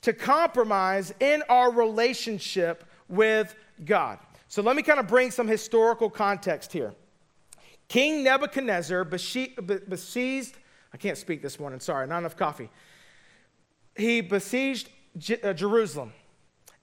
to 0.03 0.13
compromise 0.13 1.15
in 1.21 1.43
our 1.49 1.71
relationship 1.71 2.85
with 3.09 3.55
God. 3.85 4.19
So 4.49 4.63
let 4.63 4.77
me 4.77 4.83
kind 4.83 5.01
of 5.01 5.07
bring 5.09 5.31
some 5.31 5.49
historical 5.49 6.11
context 6.11 6.73
here. 6.73 6.93
King 7.89 8.25
Nebuchadnezzar 8.25 9.05
besieged, 9.05 10.57
I 10.93 10.97
can't 10.97 11.19
speak 11.19 11.43
this 11.43 11.61
morning, 11.61 11.79
sorry, 11.81 12.07
not 12.07 12.19
enough 12.19 12.37
coffee. 12.37 12.71
He 13.97 14.21
besieged 14.21 14.89
uh, 15.43 15.53
Jerusalem. 15.53 16.13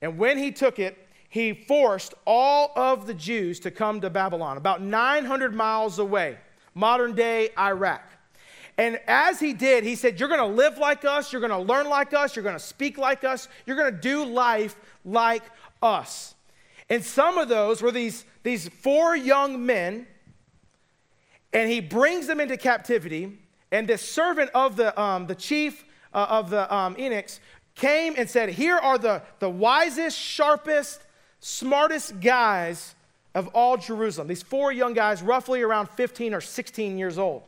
And 0.01 0.17
when 0.17 0.37
he 0.37 0.51
took 0.51 0.79
it, 0.79 0.97
he 1.29 1.53
forced 1.53 2.15
all 2.25 2.71
of 2.75 3.05
the 3.05 3.13
Jews 3.13 3.59
to 3.61 3.71
come 3.71 4.01
to 4.01 4.09
Babylon, 4.09 4.57
about 4.57 4.81
900 4.81 5.53
miles 5.53 5.99
away, 5.99 6.37
modern 6.73 7.13
day 7.13 7.49
Iraq. 7.57 8.03
And 8.79 8.99
as 9.07 9.39
he 9.39 9.53
did, 9.53 9.83
he 9.83 9.95
said, 9.95 10.19
You're 10.19 10.29
going 10.29 10.39
to 10.39 10.45
live 10.45 10.77
like 10.77 11.05
us, 11.05 11.31
you're 11.31 11.41
going 11.41 11.51
to 11.51 11.59
learn 11.59 11.87
like 11.87 12.13
us, 12.13 12.35
you're 12.35 12.43
going 12.43 12.55
to 12.55 12.59
speak 12.59 12.97
like 12.97 13.23
us, 13.23 13.47
you're 13.65 13.75
going 13.75 13.93
to 13.93 13.99
do 13.99 14.25
life 14.25 14.75
like 15.05 15.43
us. 15.83 16.33
And 16.89 17.03
some 17.03 17.37
of 17.37 17.47
those 17.47 17.81
were 17.81 17.91
these, 17.91 18.25
these 18.41 18.67
four 18.67 19.15
young 19.15 19.65
men, 19.65 20.07
and 21.53 21.69
he 21.69 21.79
brings 21.79 22.25
them 22.25 22.39
into 22.39 22.57
captivity. 22.57 23.37
And 23.71 23.87
this 23.87 24.01
servant 24.01 24.49
of 24.55 24.77
the, 24.77 24.99
um, 24.99 25.27
the 25.27 25.35
chief 25.35 25.85
uh, 26.11 26.25
of 26.29 26.49
the 26.49 26.73
um, 26.73 26.97
eunuchs 26.97 27.39
came 27.75 28.15
and 28.17 28.27
said, 28.27 28.49
Here 28.49 28.77
are 28.77 28.97
the, 28.97 29.21
the 29.37 29.49
wisest, 29.49 30.17
sharpest, 30.17 31.01
smartest 31.39 32.19
guys 32.19 32.95
of 33.35 33.47
all 33.49 33.77
Jerusalem. 33.77 34.27
These 34.27 34.43
four 34.43 34.71
young 34.71 34.93
guys, 34.93 35.21
roughly 35.21 35.61
around 35.61 35.89
15 35.89 36.33
or 36.33 36.41
16 36.41 36.97
years 36.97 37.17
old. 37.17 37.43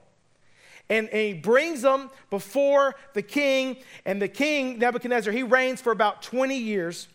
And, 0.89 1.07
and, 1.09 1.17
he 1.17 1.33
brings 1.33 1.81
them 1.81 2.09
before 2.29 2.95
the 3.13 3.21
king, 3.21 3.77
and 4.05 4.21
the 4.21 4.27
king, 4.27 4.77
Nebuchadnezzar, 4.77 5.31
he 5.31 5.43
reigns 5.43 5.79
for 5.79 5.91
about 5.91 6.21
20 6.21 6.57
years 6.57 7.07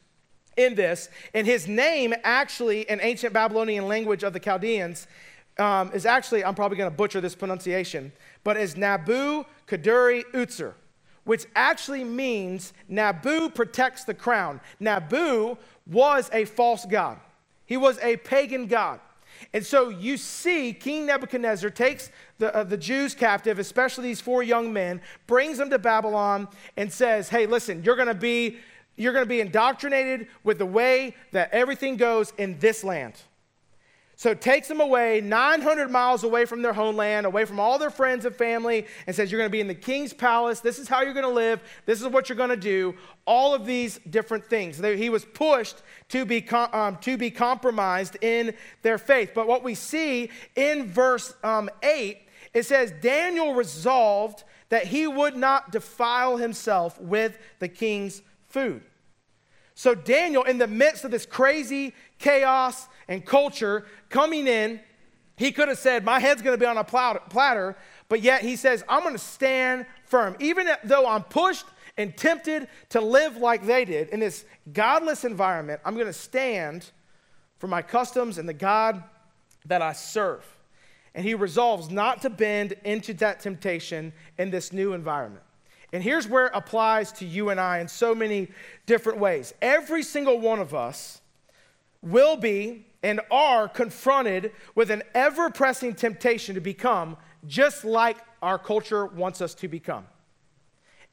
in 0.56 0.75
this. 0.75 1.11
And 1.35 1.47
his 1.47 1.68
name, 1.68 2.14
actually, 2.25 2.83
in 2.83 3.00
ancient 3.02 3.35
Babylonian 3.35 3.87
language 3.87 4.23
of 4.23 4.33
the 4.33 4.40
Chaldeans, 4.40 5.06
um, 5.59 5.90
is 5.92 6.06
actually, 6.06 6.45
I'm 6.45 6.54
probably 6.54 6.78
going 6.78 6.90
to 6.90 6.97
butcher 6.97 7.21
this 7.21 7.35
pronunciation, 7.35 8.12
but 8.45 8.56
is 8.56 8.76
Nabu 8.76 9.45
Kaduri 9.66 10.25
Utzer, 10.33 10.75
which 11.26 11.45
actually 11.54 12.04
means 12.04 12.73
Nabu 12.88 13.50
protects 13.50 14.04
the 14.04 14.14
crown. 14.14 14.61
Nabu 14.80 15.59
was 15.87 16.30
a 16.33 16.47
false 16.47 16.87
god, 16.87 17.21
he 17.66 17.76
was 17.76 17.99
a 17.99 18.16
pagan 18.16 18.66
god. 18.66 19.00
And 19.52 19.66
so 19.66 19.90
you 19.90 20.16
see, 20.16 20.73
King 20.73 21.04
Nebuchadnezzar 21.04 21.68
takes 21.68 22.11
the, 22.38 22.54
uh, 22.54 22.64
the 22.64 22.78
Jews 22.78 23.14
captive, 23.14 23.59
especially 23.59 24.04
these 24.04 24.21
four 24.21 24.42
young 24.42 24.73
men, 24.73 25.02
brings 25.26 25.59
them 25.59 25.68
to 25.68 25.78
Babylon, 25.78 26.49
and 26.78 26.90
says, 26.90 27.28
Hey, 27.28 27.45
listen, 27.45 27.85
you're 27.85 27.97
going 27.97 28.09
to 28.09 28.14
be 28.14 28.56
you're 28.97 29.12
going 29.12 29.26
to 29.26 29.28
be 29.28 29.40
indoctrinated 29.40 30.26
with 30.42 30.56
the 30.56 30.64
way 30.64 31.14
that 31.33 31.52
everything 31.52 31.99
goes 31.99 32.33
in 32.38 32.59
this 32.61 32.83
land. 32.83 33.12
So 34.19 34.33
takes 34.33 34.67
them 34.67 34.81
away 34.81 35.21
900 35.21 35.91
miles 35.91 36.25
away 36.25 36.47
from 36.47 36.63
their 36.63 36.73
homeland, 36.73 37.27
away 37.27 37.45
from 37.45 37.61
all 37.61 37.79
their 37.79 37.91
friends 37.91 38.25
and 38.25 38.35
family, 38.35 38.87
and 39.07 39.15
says, 39.15 39.31
You're 39.31 39.39
going 39.39 39.51
to 39.51 39.53
be 39.53 39.61
in 39.61 39.69
the 39.69 39.75
king's 39.75 40.15
palace. 40.15 40.61
This 40.61 40.79
is 40.79 40.89
how 40.89 41.03
you're 41.03 41.13
going 41.13 41.27
to 41.27 41.31
live. 41.31 41.63
This 41.85 42.01
is 42.01 42.09
what 42.09 42.31
you're 42.31 42.37
going 42.37 42.49
to 42.49 42.57
do. 42.57 42.95
All 43.27 43.55
of 43.55 43.67
these 43.67 44.01
different 44.09 44.47
things. 44.47 44.79
He 44.79 45.11
was 45.11 45.27
pushed 45.27 45.83
to 46.09 46.25
be, 46.25 46.49
um, 46.49 46.97
to 47.03 47.19
be 47.19 47.31
compromised 47.31 48.17
in 48.23 48.55
their 48.81 48.97
faith. 48.97 49.33
But 49.35 49.47
what 49.47 49.63
we 49.63 49.75
see 49.75 50.31
in 50.55 50.91
verse 50.91 51.35
um, 51.45 51.69
8, 51.83 52.19
it 52.55 52.63
says, 52.63 52.95
Daniel 53.03 53.53
resolved 53.53 54.45
that 54.71 54.87
he 54.87 55.07
would 55.07 55.37
not 55.37 55.73
defile 55.73 56.39
himself 56.39 56.99
with 56.99 57.39
the 57.59 57.69
king's 57.69 58.23
food. 58.49 58.83
So, 59.78 59.95
Daniel, 59.95 60.42
in 60.42 60.56
the 60.56 60.66
midst 60.66 61.04
of 61.04 61.11
this 61.11 61.26
crazy 61.26 61.92
chaos 62.18 62.88
and 63.09 63.25
culture 63.25 63.85
coming 64.09 64.47
in, 64.47 64.80
he 65.37 65.52
could 65.52 65.68
have 65.68 65.76
said, 65.76 66.02
My 66.02 66.18
head's 66.18 66.40
gonna 66.40 66.56
be 66.56 66.64
on 66.64 66.78
a 66.78 66.83
platter, 66.83 67.76
but 68.09 68.23
yet 68.23 68.40
he 68.40 68.56
says, 68.56 68.83
I'm 68.88 69.02
gonna 69.02 69.18
stand 69.18 69.85
firm. 70.06 70.35
Even 70.40 70.66
though 70.83 71.06
I'm 71.06 71.25
pushed 71.25 71.66
and 71.99 72.16
tempted 72.16 72.68
to 72.88 73.02
live 73.02 73.37
like 73.37 73.66
they 73.66 73.85
did 73.85 74.09
in 74.09 74.21
this 74.21 74.47
godless 74.73 75.26
environment, 75.26 75.83
I'm 75.85 75.99
gonna 75.99 76.11
stand 76.14 76.90
for 77.59 77.66
my 77.66 77.83
customs 77.83 78.38
and 78.38 78.49
the 78.49 78.54
God 78.54 79.04
that 79.66 79.83
I 79.83 79.92
serve. 79.92 80.45
And 81.14 81.23
he 81.23 81.35
resolves 81.35 81.90
not 81.90 82.23
to 82.23 82.30
bend 82.30 82.73
into 82.83 83.12
that 83.14 83.40
temptation 83.40 84.14
in 84.38 84.49
this 84.50 84.73
new 84.73 84.95
environment. 84.95 85.45
And 85.93 86.02
here's 86.02 86.28
where 86.28 86.47
it 86.47 86.52
applies 86.55 87.12
to 87.12 87.25
you 87.25 87.50
and 87.50 87.61
I 87.61 87.78
in 87.78 87.88
so 87.88 88.14
many 88.14 88.49
different 88.87 89.19
ways. 89.19 89.55
Every 89.62 90.02
single 90.02 90.40
one 90.40 90.59
of 90.59 90.75
us 90.75 91.21
will 92.02 92.37
be 92.37 92.87
and 93.02 93.21
are 93.31 93.69
confronted 93.69 94.52
with 94.75 94.90
an 94.90 95.02
ever 95.14 95.50
pressing 95.50 95.95
temptation 95.95 96.55
to 96.55 96.61
become 96.61 97.16
just 97.47 97.85
like 97.85 98.16
our 98.43 98.59
culture 98.59 99.07
wants 99.07 99.40
us 99.40 99.55
to 99.55 99.69
become. 99.69 100.07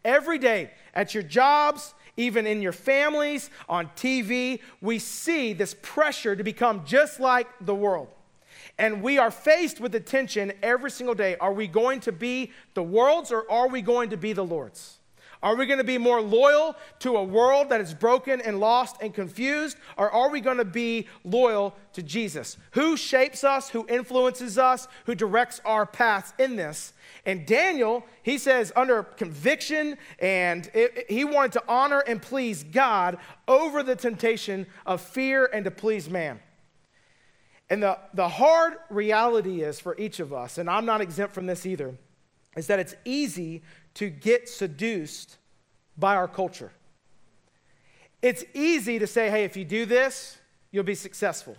Every 0.04 0.38
day 0.38 0.72
at 0.94 1.14
your 1.14 1.24
jobs, 1.24 1.94
even 2.18 2.46
in 2.46 2.62
your 2.62 2.72
families, 2.74 3.50
on 3.70 3.88
TV, 3.96 4.60
we 4.82 5.00
see 5.00 5.54
this 5.54 5.76
pressure 5.82 6.36
to 6.36 6.44
become 6.44 6.84
just 6.86 7.20
like 7.20 7.48
the 7.62 7.76
world. 7.76 8.10
And 8.78 9.04
we 9.04 9.18
are 9.18 9.32
faced 9.32 9.80
with 9.80 9.92
the 9.92 10.00
tension 10.00 10.54
every 10.64 10.90
single 10.90 11.16
day. 11.16 11.36
Are 11.38 11.54
we 11.54 11.68
going 11.68 12.00
to 12.02 12.12
be 12.12 12.52
the 12.74 12.84
world's 12.84 13.32
or 13.32 13.50
are 13.52 13.68
we 13.68 13.82
going 13.82 14.10
to 14.10 14.18
be 14.18 14.34
the 14.34 14.46
Lord's? 14.46 14.98
Are 15.44 15.58
we 15.58 15.66
going 15.66 15.80
to 15.80 15.84
be 15.84 15.98
more 15.98 16.22
loyal 16.22 16.78
to 17.00 17.18
a 17.18 17.24
world 17.24 17.68
that 17.70 17.82
is 17.82 17.94
broken 17.94 18.40
and 18.40 18.62
lost 18.62 18.96
and 19.02 19.14
confused? 19.14 19.78
Or 19.98 20.10
are 20.10 20.30
we 20.30 20.40
going 20.40 20.58
to 20.58 20.66
be 20.66 21.08
loyal 21.26 21.76
to 21.92 22.02
Jesus? 22.02 22.58
Who 22.72 22.96
shapes 22.96 23.44
us, 23.44 23.70
who 23.70 23.86
influences 23.90 24.58
us, 24.58 24.88
who 25.06 25.16
directs 25.16 25.60
our 25.66 25.86
paths 25.86 26.34
in 26.40 26.56
this? 26.56 26.94
And 27.26 27.46
Daniel, 27.46 28.06
he 28.24 28.38
says, 28.38 28.72
under 28.78 29.04
conviction, 29.04 29.98
and 30.18 30.72
it, 30.74 31.08
he 31.10 31.26
wanted 31.26 31.52
to 31.54 31.64
honor 31.68 32.00
and 32.00 32.22
please 32.22 32.64
God 32.64 33.18
over 33.46 33.84
the 33.84 33.98
temptation 33.98 34.66
of 34.86 35.02
fear 35.02 35.50
and 35.52 35.66
to 35.66 35.72
please 35.72 36.10
man. 36.10 36.40
And 37.74 37.82
the, 37.82 37.98
the 38.14 38.30
hard 38.30 38.76
reality 38.92 39.64
is 39.64 39.80
for 39.80 39.98
each 39.98 40.20
of 40.20 40.32
us, 40.32 40.60
and 40.60 40.70
I'm 40.70 40.86
not 40.86 41.02
exempt 41.02 41.34
from 41.34 41.48
this 41.48 41.66
either, 41.66 41.96
is 42.56 42.68
that 42.68 42.78
it's 42.78 42.94
easy 43.04 43.64
to 43.96 44.12
get 44.12 44.48
seduced 44.48 45.38
by 45.98 46.16
our 46.16 46.28
culture. 46.28 46.72
It's 48.22 48.44
easy 48.54 49.00
to 49.00 49.08
say, 49.08 49.32
hey, 49.32 49.44
if 49.44 49.58
you 49.58 49.66
do 49.66 49.88
this, 49.88 50.38
you'll 50.70 50.84
be 50.84 50.94
successful. 50.94 51.58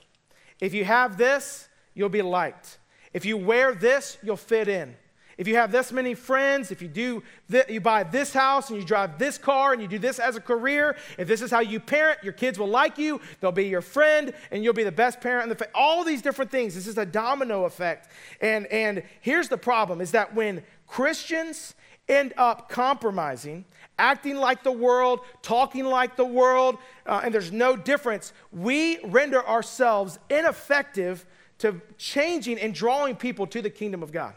If 0.60 0.72
you 0.72 0.84
have 0.84 1.16
this, 1.16 1.68
you'll 1.94 2.10
be 2.10 2.22
liked. 2.22 2.78
If 3.12 3.24
you 3.24 3.36
wear 3.36 3.74
this, 3.74 4.16
you'll 4.22 4.36
fit 4.36 4.68
in. 4.68 4.94
If 5.36 5.48
you 5.48 5.56
have 5.56 5.72
this 5.72 5.92
many 5.92 6.14
friends, 6.14 6.70
if 6.70 6.80
you 6.80 6.88
do 6.88 7.22
th- 7.50 7.68
you 7.68 7.80
buy 7.80 8.04
this 8.04 8.32
house 8.32 8.70
and 8.70 8.78
you 8.78 8.84
drive 8.84 9.18
this 9.18 9.38
car 9.38 9.72
and 9.72 9.82
you 9.82 9.88
do 9.88 9.98
this 9.98 10.18
as 10.18 10.36
a 10.36 10.40
career, 10.40 10.96
if 11.18 11.26
this 11.26 11.42
is 11.42 11.50
how 11.50 11.60
you 11.60 11.80
parent, 11.80 12.22
your 12.22 12.32
kids 12.32 12.58
will 12.58 12.68
like 12.68 12.98
you, 12.98 13.20
they'll 13.40 13.52
be 13.52 13.66
your 13.66 13.82
friend, 13.82 14.32
and 14.50 14.62
you'll 14.62 14.74
be 14.74 14.84
the 14.84 14.92
best 14.92 15.20
parent 15.20 15.50
in 15.50 15.56
the 15.56 15.68
all 15.74 16.04
these 16.04 16.22
different 16.22 16.50
things. 16.50 16.74
This 16.74 16.86
is 16.86 16.98
a 16.98 17.06
domino 17.06 17.64
effect. 17.64 18.08
And 18.40 18.66
and 18.66 19.02
here's 19.20 19.48
the 19.48 19.58
problem 19.58 20.00
is 20.00 20.12
that 20.12 20.34
when 20.34 20.62
Christians 20.86 21.74
end 22.08 22.34
up 22.36 22.68
compromising, 22.68 23.64
acting 23.98 24.36
like 24.36 24.62
the 24.62 24.72
world, 24.72 25.20
talking 25.42 25.84
like 25.84 26.16
the 26.16 26.24
world, 26.24 26.78
uh, 27.06 27.22
and 27.24 27.32
there's 27.32 27.52
no 27.52 27.76
difference, 27.76 28.32
we 28.52 28.98
render 29.04 29.46
ourselves 29.46 30.18
ineffective 30.28 31.24
to 31.58 31.80
changing 31.96 32.58
and 32.58 32.74
drawing 32.74 33.16
people 33.16 33.46
to 33.46 33.62
the 33.62 33.70
kingdom 33.70 34.02
of 34.02 34.12
God. 34.12 34.34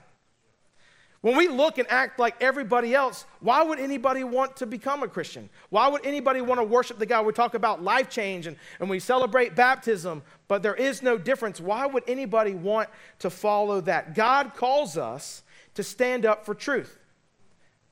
When 1.21 1.35
we 1.35 1.47
look 1.47 1.77
and 1.79 1.89
act 1.89 2.19
like 2.19 2.35
everybody 2.41 2.93
else, 2.93 3.25
why 3.39 3.63
would 3.63 3.79
anybody 3.79 4.23
want 4.23 4.55
to 4.57 4.67
become 4.67 5.01
a 5.01 5.07
Christian? 5.07 5.49
Why 5.69 5.87
would 5.87 6.05
anybody 6.05 6.41
want 6.41 6.59
to 6.59 6.63
worship 6.63 6.99
the 6.99 7.05
God? 7.07 7.25
We 7.25 7.33
talk 7.33 7.55
about 7.55 7.83
life 7.83 8.09
change 8.09 8.45
and, 8.45 8.55
and 8.79 8.89
we 8.89 8.99
celebrate 8.99 9.55
baptism, 9.55 10.21
but 10.47 10.61
there 10.61 10.75
is 10.75 11.01
no 11.01 11.17
difference. 11.17 11.59
Why 11.59 11.87
would 11.87 12.03
anybody 12.07 12.53
want 12.53 12.89
to 13.19 13.29
follow 13.31 13.81
that? 13.81 14.13
God 14.13 14.53
calls 14.55 14.95
us 14.95 15.43
to 15.73 15.83
stand 15.83 16.25
up 16.25 16.45
for 16.45 16.53
truth. 16.53 16.99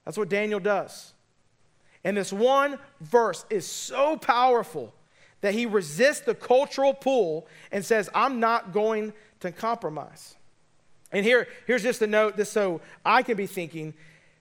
That's 0.06 0.18
what 0.18 0.30
Daniel 0.30 0.60
does. 0.60 1.14
And 2.04 2.16
this 2.16 2.32
one 2.32 2.78
verse 3.02 3.46
is 3.50 3.66
so 3.66 4.18
powerful 4.18 4.94
that 5.42 5.56
he 5.56 5.66
resists 5.66 6.22
the 6.22 6.36
cultural 6.36 6.94
pull 6.94 7.48
and 7.72 7.84
says, 7.84 8.10
I'm 8.14 8.40
not 8.40 8.72
going 8.72 9.14
to 9.40 9.52
compromise. 9.52 10.36
And 11.12 11.26
here, 11.26 11.48
here's 11.68 11.84
just 11.84 12.02
a 12.02 12.08
note, 12.08 12.36
just 12.36 12.52
so 12.52 12.82
I 13.06 13.24
can 13.24 13.38
be 13.38 13.48
thinking 13.48 13.94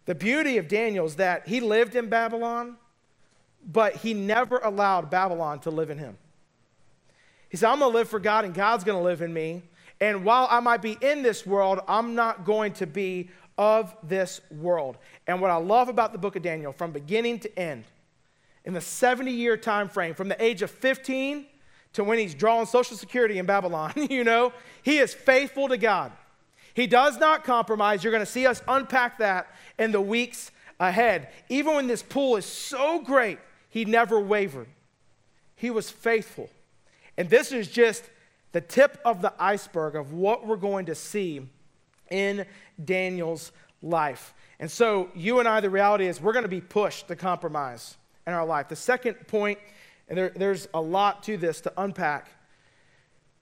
the 0.07 0.15
beauty 0.15 0.59
of 0.59 0.69
Daniel 0.69 1.07
is 1.07 1.17
that 1.17 1.49
he 1.49 1.61
lived 1.61 1.97
in 1.97 2.09
Babylon, 2.09 2.77
but 3.67 3.97
he 3.97 4.13
never 4.13 4.59
allowed 4.59 5.11
Babylon 5.11 5.61
to 5.61 5.71
live 5.71 5.89
in 5.91 5.99
him. 5.99 6.19
He 7.49 7.57
said, 7.57 7.71
I'm 7.71 7.79
going 7.79 7.91
to 7.91 7.97
live 7.97 8.09
for 8.09 8.19
God, 8.19 8.45
and 8.45 8.53
God's 8.53 8.85
going 8.85 8.99
to 8.99 9.05
live 9.05 9.23
in 9.23 9.33
me. 9.33 9.63
And 10.01 10.25
while 10.25 10.47
I 10.51 10.61
might 10.61 10.83
be 10.83 10.99
in 11.01 11.23
this 11.23 11.47
world, 11.47 11.81
I'm 11.89 12.15
not 12.15 12.45
going 12.45 12.73
to 12.75 12.87
be 12.87 13.31
of 13.57 13.95
this 14.03 14.41
world. 14.51 14.99
And 15.27 15.41
what 15.41 15.51
I 15.51 15.57
love 15.57 15.89
about 15.89 16.13
the 16.13 16.19
book 16.19 16.37
of 16.37 16.43
Daniel, 16.43 16.73
from 16.73 16.91
beginning 16.91 17.39
to 17.41 17.59
end, 17.59 17.85
in 18.65 18.75
the 18.75 18.81
70 18.81 19.31
year 19.31 19.57
time 19.57 19.89
frame, 19.89 20.15
from 20.15 20.29
the 20.29 20.43
age 20.43 20.63
of 20.63 20.71
15 20.71 21.47
to 21.93 22.03
when 22.03 22.19
he's 22.19 22.35
drawing 22.35 22.67
Social 22.67 22.97
Security 22.97 23.39
in 23.39 23.47
Babylon, 23.47 23.93
you 24.11 24.25
know, 24.25 24.53
he 24.83 24.99
is 24.99 25.15
faithful 25.15 25.69
to 25.69 25.77
God. 25.77 26.13
He 26.75 26.87
does 26.87 27.19
not 27.19 27.45
compromise. 27.45 28.03
You're 28.03 28.13
going 28.13 28.25
to 28.25 28.31
see 28.31 28.47
us 28.47 28.63
unpack 28.67 29.19
that 29.19 29.49
in 29.79 29.93
the 29.93 30.01
weeks 30.01 30.51
ahead. 30.81 31.29
Even 31.49 31.75
when 31.75 31.87
this 31.87 32.03
pool 32.03 32.37
is 32.37 32.45
so 32.45 33.01
great, 33.01 33.39
he 33.71 33.85
never 33.85 34.21
wavered. 34.21 34.69
He 35.57 35.71
was 35.71 35.89
faithful. 35.91 36.51
And 37.17 37.31
this 37.31 37.53
is 37.53 37.69
just 37.69 38.05
the 38.53 38.61
tip 38.61 39.01
of 39.05 39.23
the 39.23 39.33
iceberg 39.39 39.97
of 39.97 40.13
what 40.13 40.47
we're 40.47 40.57
going 40.57 40.87
to 40.87 40.95
see 40.95 41.47
in 42.11 42.45
Daniel's 42.85 43.53
life. 43.83 44.35
And 44.59 44.71
so, 44.71 45.11
you 45.15 45.41
and 45.41 45.49
I, 45.49 45.61
the 45.61 45.71
reality 45.71 46.07
is 46.07 46.21
we're 46.21 46.33
going 46.33 46.45
to 46.45 46.49
be 46.49 46.61
pushed 46.61 47.09
to 47.09 47.17
compromise 47.17 47.97
in 48.27 48.33
our 48.33 48.47
life. 48.47 48.69
The 48.69 48.77
second 48.77 49.15
point, 49.27 49.59
and 50.09 50.19
there, 50.19 50.33
there's 50.35 50.69
a 50.75 50.81
lot 50.81 51.23
to 51.25 51.37
this 51.37 51.61
to 51.63 51.73
unpack, 51.77 52.29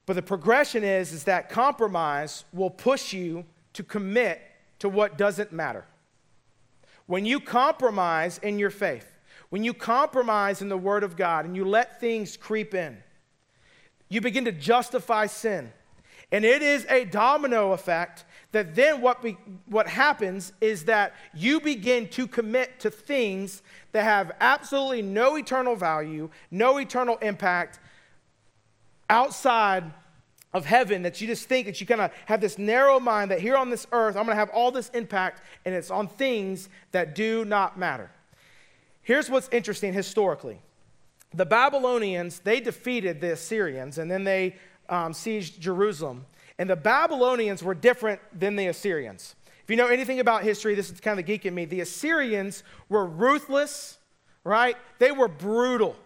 but 0.07 0.15
the 0.15 0.23
progression 0.23 0.85
is, 0.85 1.12
is 1.12 1.25
that 1.25 1.49
compromise 1.49 2.45
will 2.53 2.71
push 2.71 3.12
you 3.12 3.45
to 3.75 3.83
commit 3.83 4.41
to 4.81 4.88
what 4.88 5.17
doesn't 5.17 5.53
matter. 5.53 5.85
When 7.07 7.25
you 7.25 7.41
compromise 7.41 8.38
in 8.38 8.59
your 8.59 8.71
faith, 8.71 9.19
when 9.51 9.62
you 9.62 9.75
compromise 9.75 10.62
in 10.62 10.69
the 10.69 10.79
Word 10.79 11.05
of 11.05 11.17
God 11.17 11.45
and 11.45 11.55
you 11.55 11.65
let 11.65 12.01
things 12.01 12.37
creep 12.37 12.75
in, 12.75 12.97
you 14.09 14.21
begin 14.21 14.45
to 14.47 14.53
justify 14.53 15.27
sin. 15.27 15.73
And 16.33 16.45
it 16.45 16.62
is 16.62 16.87
a 16.88 17.05
domino 17.05 17.73
effect 17.73 18.25
that 18.53 18.75
then 18.75 19.03
what, 19.03 19.23
be, 19.23 19.37
what 19.67 19.87
happens 19.87 20.53
is 20.61 20.87
that 20.87 21.15
you 21.35 21.61
begin 21.61 22.09
to 22.09 22.27
commit 22.27 22.81
to 22.81 22.91
things 22.91 23.62
that 23.93 24.05
have 24.05 24.33
absolutely 24.41 25.03
no 25.03 25.37
eternal 25.37 25.77
value, 25.77 26.31
no 26.51 26.79
eternal 26.79 27.19
impact, 27.19 27.81
outside 29.12 29.85
of 30.55 30.64
heaven 30.66 31.03
that 31.03 31.20
you 31.20 31.27
just 31.27 31.48
think 31.48 31.66
that 31.66 31.81
you 31.81 31.87
kind 31.87 32.01
of 32.01 32.11
have 32.27 32.40
this 32.40 32.59
narrow 32.59 32.98
mind 32.98 33.31
that 33.31 33.40
here 33.40 33.57
on 33.57 33.70
this 33.70 33.87
earth, 33.92 34.16
I'm 34.16 34.25
going 34.25 34.35
to 34.35 34.40
have 34.40 34.51
all 34.51 34.70
this 34.70 34.88
impact, 34.90 35.42
and 35.64 35.75
it's 35.75 35.90
on 35.90 36.09
things 36.09 36.68
that 36.92 37.14
do 37.14 37.44
not 37.44 37.79
matter. 37.79 38.11
Here's 39.03 39.31
what's 39.31 39.48
interesting 39.51 39.92
historically 39.92 40.61
the 41.35 41.46
Babylonians, 41.46 42.40
they 42.40 42.61
defeated 42.61 43.20
the 43.20 43.33
Assyrians, 43.33 43.98
and 43.98 44.11
then 44.11 44.25
they 44.25 44.57
um, 44.88 45.12
sieged 45.12 45.59
Jerusalem. 45.59 46.27
And 46.59 46.68
the 46.68 46.77
Babylonians 46.77 47.62
were 47.62 47.75
different 47.75 48.20
than 48.38 48.57
the 48.57 48.66
Assyrians. 48.66 49.35
If 49.64 49.70
you 49.70 49.77
know 49.77 49.87
anything 49.88 50.20
about 50.20 50.42
history, 50.42 50.75
this 50.75 50.90
is 50.90 51.01
kind 51.01 51.18
of 51.18 51.25
the 51.25 51.33
geek 51.33 51.46
in 51.46 51.55
me. 51.55 51.64
The 51.64 51.81
Assyrians 51.81 52.62
were 52.90 53.07
ruthless, 53.07 53.96
right? 54.44 54.77
They 54.98 55.11
were 55.11 55.29
brutal. 55.29 55.96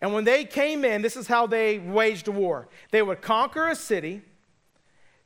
And 0.00 0.12
when 0.12 0.24
they 0.24 0.44
came 0.44 0.84
in, 0.84 1.02
this 1.02 1.16
is 1.16 1.26
how 1.26 1.46
they 1.46 1.78
waged 1.78 2.28
war. 2.28 2.68
They 2.90 3.02
would 3.02 3.22
conquer 3.22 3.68
a 3.68 3.74
city, 3.74 4.22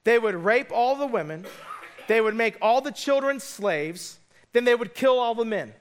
they 0.05 0.19
would 0.19 0.35
rape 0.35 0.71
all 0.73 0.97
the 0.97 1.07
women, 1.07 1.47
they 2.07 2.21
would 2.21 2.35
make 2.35 2.57
all 2.63 2.81
the 2.81 2.93
children 2.93 3.41
slaves, 3.41 4.19
then 4.53 4.65
they 4.65 4.75
would 4.75 4.95
kill 4.95 5.19
all 5.19 5.35
the 5.35 5.45
men. 5.45 5.75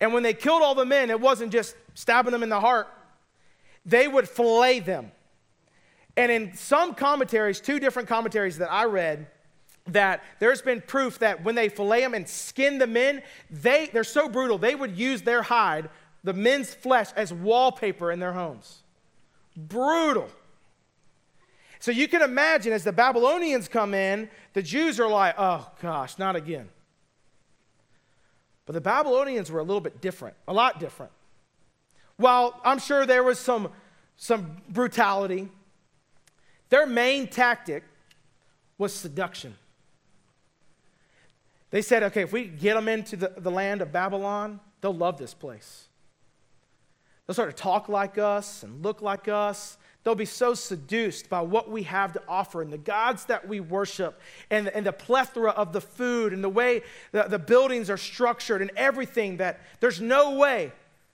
And 0.00 0.12
when 0.12 0.22
they 0.22 0.34
killed 0.34 0.62
all 0.62 0.74
the 0.74 0.84
men, 0.84 1.10
it 1.10 1.20
wasn't 1.20 1.52
just 1.52 1.76
stabbing 1.94 2.32
them 2.32 2.42
in 2.42 2.48
the 2.48 2.60
heart, 2.60 2.88
they 3.86 4.08
would 4.08 4.28
fillet 4.28 4.80
them. 4.80 5.12
And 6.16 6.30
in 6.30 6.54
some 6.54 6.94
commentaries, 6.94 7.60
two 7.60 7.80
different 7.80 8.08
commentaries 8.08 8.58
that 8.58 8.70
I 8.70 8.84
read, 8.84 9.26
that 9.88 10.22
there's 10.38 10.62
been 10.62 10.80
proof 10.80 11.18
that 11.20 11.42
when 11.42 11.54
they 11.54 11.68
fillet 11.68 12.02
them 12.02 12.14
and 12.14 12.28
skin 12.28 12.78
the 12.78 12.86
men, 12.86 13.22
they, 13.50 13.90
they're 13.92 14.04
so 14.04 14.28
brutal, 14.28 14.58
they 14.58 14.74
would 14.74 14.96
use 14.96 15.22
their 15.22 15.42
hide 15.42 15.88
the 16.24 16.32
men's 16.32 16.72
flesh 16.72 17.08
as 17.16 17.32
wallpaper 17.32 18.10
in 18.10 18.20
their 18.20 18.32
homes. 18.32 18.82
Brutal. 19.56 20.28
So 21.78 21.90
you 21.90 22.06
can 22.06 22.22
imagine 22.22 22.72
as 22.72 22.84
the 22.84 22.92
Babylonians 22.92 23.68
come 23.68 23.92
in, 23.92 24.30
the 24.52 24.62
Jews 24.62 25.00
are 25.00 25.08
like, 25.08 25.34
oh 25.36 25.68
gosh, 25.80 26.18
not 26.18 26.36
again. 26.36 26.68
But 28.66 28.74
the 28.74 28.80
Babylonians 28.80 29.50
were 29.50 29.58
a 29.58 29.64
little 29.64 29.80
bit 29.80 30.00
different, 30.00 30.36
a 30.46 30.52
lot 30.52 30.78
different. 30.78 31.10
While 32.16 32.60
I'm 32.64 32.78
sure 32.78 33.04
there 33.04 33.24
was 33.24 33.38
some, 33.38 33.70
some 34.16 34.58
brutality, 34.68 35.48
their 36.68 36.86
main 36.86 37.26
tactic 37.26 37.82
was 38.78 38.94
seduction. 38.94 39.56
They 41.70 41.82
said, 41.82 42.02
okay, 42.04 42.22
if 42.22 42.32
we 42.32 42.44
get 42.44 42.74
them 42.74 42.86
into 42.86 43.16
the, 43.16 43.32
the 43.36 43.50
land 43.50 43.80
of 43.80 43.90
Babylon, 43.90 44.60
they'll 44.80 44.94
love 44.94 45.18
this 45.18 45.34
place. 45.34 45.88
They'll 47.32 47.46
start 47.46 47.56
to 47.56 47.62
talk 47.62 47.88
like 47.88 48.18
us 48.18 48.62
and 48.62 48.84
look 48.84 49.00
like 49.00 49.26
us. 49.26 49.78
They'll 50.04 50.14
be 50.14 50.26
so 50.26 50.52
seduced 50.52 51.30
by 51.30 51.40
what 51.40 51.70
we 51.70 51.84
have 51.84 52.12
to 52.12 52.22
offer 52.28 52.60
and 52.60 52.70
the 52.70 52.76
gods 52.76 53.24
that 53.24 53.48
we 53.48 53.58
worship 53.58 54.20
and, 54.50 54.68
and 54.68 54.84
the 54.84 54.92
plethora 54.92 55.52
of 55.52 55.72
the 55.72 55.80
food 55.80 56.34
and 56.34 56.44
the 56.44 56.50
way 56.50 56.82
the, 57.10 57.22
the 57.22 57.38
buildings 57.38 57.88
are 57.88 57.96
structured 57.96 58.60
and 58.60 58.70
everything 58.76 59.38
that 59.38 59.60
there's 59.80 59.98
no 59.98 60.36
way 60.36 60.72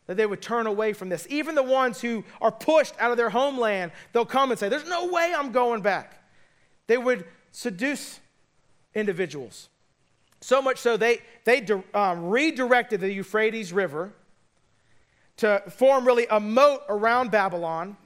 that 0.08 0.16
they 0.16 0.26
would 0.26 0.42
turn 0.42 0.66
away 0.66 0.92
from 0.92 1.08
this. 1.08 1.24
Even 1.30 1.54
the 1.54 1.62
ones 1.62 2.00
who 2.00 2.24
are 2.40 2.50
pushed 2.50 2.94
out 2.98 3.12
of 3.12 3.16
their 3.16 3.30
homeland, 3.30 3.92
they'll 4.12 4.26
come 4.26 4.50
and 4.50 4.58
say, 4.58 4.68
There's 4.68 4.88
no 4.88 5.06
way 5.06 5.32
I'm 5.36 5.52
going 5.52 5.82
back. 5.82 6.20
They 6.88 6.98
would 6.98 7.26
seduce 7.52 8.18
individuals. 8.92 9.68
So 10.40 10.60
much 10.60 10.78
so, 10.78 10.96
they, 10.96 11.20
they 11.44 11.64
um, 11.94 12.28
redirected 12.28 13.02
the 13.02 13.12
Euphrates 13.12 13.72
River 13.72 14.14
to 15.38 15.62
form 15.70 16.06
really 16.06 16.26
a 16.30 16.38
moat 16.38 16.82
around 16.88 17.30
Babylon 17.30 17.96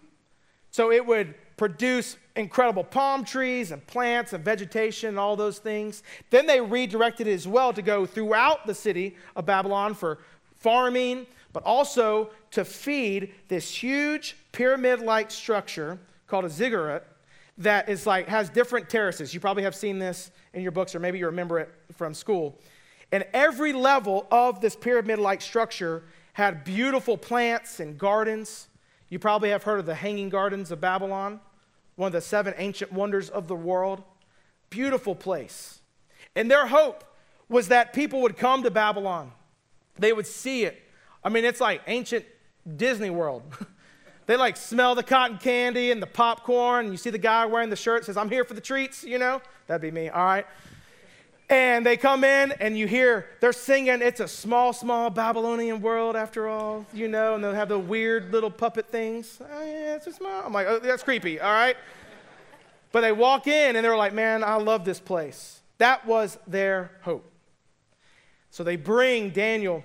so 0.70 0.90
it 0.90 1.04
would 1.04 1.34
produce 1.56 2.16
incredible 2.34 2.82
palm 2.82 3.24
trees 3.24 3.70
and 3.72 3.86
plants 3.86 4.32
and 4.32 4.44
vegetation 4.44 5.10
and 5.10 5.18
all 5.18 5.36
those 5.36 5.58
things. 5.58 6.02
Then 6.30 6.46
they 6.46 6.60
redirected 6.60 7.26
it 7.26 7.32
as 7.32 7.46
well 7.46 7.72
to 7.72 7.82
go 7.82 8.06
throughout 8.06 8.66
the 8.66 8.74
city 8.74 9.16
of 9.36 9.46
Babylon 9.46 9.94
for 9.94 10.18
farming, 10.56 11.26
but 11.52 11.62
also 11.64 12.30
to 12.52 12.64
feed 12.64 13.32
this 13.48 13.74
huge 13.74 14.36
pyramid 14.52 15.00
like 15.00 15.30
structure 15.30 15.98
called 16.26 16.46
a 16.46 16.50
ziggurat 16.50 17.06
that 17.58 17.88
is 17.88 18.06
like 18.06 18.28
has 18.28 18.48
different 18.48 18.88
terraces. 18.88 19.34
You 19.34 19.40
probably 19.40 19.62
have 19.62 19.74
seen 19.74 19.98
this 19.98 20.30
in 20.54 20.62
your 20.62 20.72
books 20.72 20.94
or 20.94 21.00
maybe 21.00 21.18
you 21.18 21.26
remember 21.26 21.58
it 21.58 21.70
from 21.96 22.14
school. 22.14 22.58
And 23.12 23.24
every 23.34 23.74
level 23.74 24.26
of 24.30 24.62
this 24.62 24.74
pyramid 24.74 25.18
like 25.18 25.42
structure 25.42 26.04
had 26.32 26.64
beautiful 26.64 27.16
plants 27.16 27.80
and 27.80 27.98
gardens. 27.98 28.68
You 29.08 29.18
probably 29.18 29.50
have 29.50 29.62
heard 29.64 29.78
of 29.78 29.86
the 29.86 29.94
Hanging 29.94 30.28
Gardens 30.28 30.70
of 30.70 30.80
Babylon, 30.80 31.40
one 31.96 32.06
of 32.06 32.12
the 32.12 32.20
seven 32.20 32.54
ancient 32.56 32.92
wonders 32.92 33.28
of 33.28 33.48
the 33.48 33.54
world. 33.54 34.02
Beautiful 34.70 35.14
place. 35.14 35.80
And 36.34 36.50
their 36.50 36.66
hope 36.66 37.04
was 37.48 37.68
that 37.68 37.92
people 37.92 38.22
would 38.22 38.36
come 38.36 38.62
to 38.62 38.70
Babylon, 38.70 39.32
they 39.98 40.12
would 40.12 40.26
see 40.26 40.64
it. 40.64 40.82
I 41.22 41.28
mean, 41.28 41.44
it's 41.44 41.60
like 41.60 41.82
ancient 41.86 42.24
Disney 42.76 43.10
World. 43.10 43.42
they 44.26 44.36
like 44.36 44.56
smell 44.56 44.94
the 44.94 45.02
cotton 45.02 45.38
candy 45.38 45.90
and 45.90 46.02
the 46.02 46.06
popcorn. 46.06 46.86
And 46.86 46.94
you 46.94 46.96
see 46.96 47.10
the 47.10 47.18
guy 47.18 47.46
wearing 47.46 47.70
the 47.70 47.76
shirt 47.76 48.04
says, 48.04 48.16
I'm 48.16 48.30
here 48.30 48.44
for 48.44 48.54
the 48.54 48.60
treats, 48.60 49.04
you 49.04 49.18
know? 49.18 49.40
That'd 49.66 49.82
be 49.82 49.90
me, 49.90 50.08
all 50.08 50.24
right? 50.24 50.46
And 51.48 51.84
they 51.84 51.96
come 51.96 52.24
in 52.24 52.52
and 52.52 52.78
you 52.78 52.86
hear 52.86 53.26
they're 53.40 53.52
singing, 53.52 54.00
It's 54.00 54.20
a 54.20 54.28
small, 54.28 54.72
small 54.72 55.10
Babylonian 55.10 55.82
world 55.82 56.16
after 56.16 56.48
all, 56.48 56.86
you 56.94 57.08
know, 57.08 57.34
and 57.34 57.44
they'll 57.44 57.52
have 57.52 57.68
the 57.68 57.78
weird 57.78 58.32
little 58.32 58.50
puppet 58.50 58.88
things. 58.88 59.38
Oh, 59.40 59.64
yeah, 59.64 59.96
it's 59.96 60.06
a 60.06 60.12
small. 60.12 60.44
I'm 60.44 60.52
like, 60.52 60.66
oh, 60.66 60.78
that's 60.78 61.02
creepy, 61.02 61.40
all 61.40 61.52
right? 61.52 61.76
But 62.90 63.02
they 63.02 63.12
walk 63.12 63.46
in 63.46 63.76
and 63.76 63.84
they're 63.84 63.96
like, 63.96 64.12
man, 64.12 64.44
I 64.44 64.56
love 64.56 64.84
this 64.84 65.00
place. 65.00 65.60
That 65.78 66.06
was 66.06 66.38
their 66.46 66.92
hope. 67.02 67.30
So 68.50 68.62
they 68.62 68.76
bring 68.76 69.30
Daniel, 69.30 69.82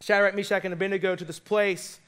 Shadrach, 0.00 0.34
Meshach, 0.34 0.64
and 0.64 0.72
Abednego 0.72 1.16
to 1.16 1.24
this 1.24 1.40
place 1.40 2.00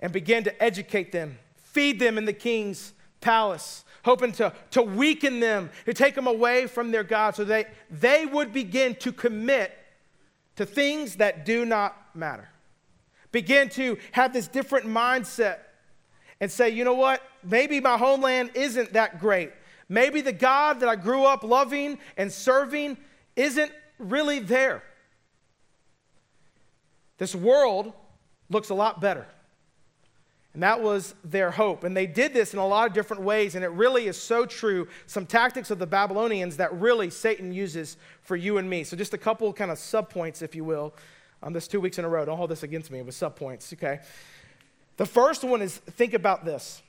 and 0.00 0.12
begin 0.12 0.44
to 0.44 0.62
educate 0.62 1.12
them, 1.12 1.38
feed 1.56 2.00
them 2.00 2.18
in 2.18 2.24
the 2.24 2.32
king's 2.32 2.94
palace, 3.20 3.83
hoping 4.04 4.32
to, 4.32 4.52
to 4.70 4.82
weaken 4.82 5.40
them, 5.40 5.70
to 5.86 5.94
take 5.94 6.14
them 6.14 6.26
away 6.26 6.66
from 6.66 6.90
their 6.90 7.02
God 7.02 7.34
so 7.34 7.44
they, 7.44 7.64
they 7.90 8.26
would 8.26 8.52
begin 8.52 8.94
to 8.96 9.12
commit 9.12 9.76
to 10.56 10.66
things 10.66 11.16
that 11.16 11.44
do 11.44 11.64
not 11.64 11.96
matter. 12.14 12.48
Begin 13.32 13.68
to 13.70 13.98
have 14.12 14.32
this 14.32 14.46
different 14.46 14.86
mindset 14.86 15.58
and 16.40 16.50
say, 16.50 16.68
you 16.70 16.84
know 16.84 16.94
what? 16.94 17.22
Maybe 17.42 17.80
my 17.80 17.96
homeland 17.96 18.50
isn't 18.54 18.92
that 18.92 19.18
great. 19.18 19.50
Maybe 19.88 20.20
the 20.20 20.32
God 20.32 20.80
that 20.80 20.88
I 20.88 20.96
grew 20.96 21.24
up 21.24 21.42
loving 21.42 21.98
and 22.16 22.30
serving 22.30 22.96
isn't 23.36 23.72
really 23.98 24.38
there. 24.38 24.82
This 27.18 27.34
world 27.34 27.92
looks 28.50 28.70
a 28.70 28.74
lot 28.74 29.00
better. 29.00 29.26
And 30.54 30.62
that 30.62 30.80
was 30.80 31.16
their 31.24 31.50
hope. 31.50 31.82
And 31.82 31.96
they 31.96 32.06
did 32.06 32.32
this 32.32 32.52
in 32.52 32.60
a 32.60 32.66
lot 32.66 32.86
of 32.86 32.92
different 32.92 33.24
ways. 33.24 33.56
And 33.56 33.64
it 33.64 33.70
really 33.70 34.06
is 34.06 34.16
so 34.16 34.46
true. 34.46 34.86
Some 35.06 35.26
tactics 35.26 35.70
of 35.72 35.80
the 35.80 35.86
Babylonians 35.86 36.56
that 36.58 36.72
really 36.80 37.10
Satan 37.10 37.52
uses 37.52 37.96
for 38.22 38.36
you 38.36 38.58
and 38.58 38.70
me. 38.70 38.84
So, 38.84 38.96
just 38.96 39.14
a 39.14 39.18
couple 39.18 39.52
kind 39.52 39.72
of 39.72 39.78
sub 39.78 40.10
points, 40.10 40.42
if 40.42 40.54
you 40.54 40.62
will, 40.62 40.94
um, 41.42 41.48
on 41.48 41.52
this 41.52 41.66
two 41.66 41.80
weeks 41.80 41.98
in 41.98 42.04
a 42.04 42.08
row. 42.08 42.24
Don't 42.24 42.36
hold 42.38 42.50
this 42.50 42.62
against 42.62 42.90
me 42.90 43.02
with 43.02 43.16
sub 43.16 43.34
points, 43.34 43.72
okay? 43.72 44.00
The 44.96 45.06
first 45.06 45.42
one 45.42 45.60
is 45.60 45.76
think 45.76 46.14
about 46.14 46.44
this. 46.44 46.82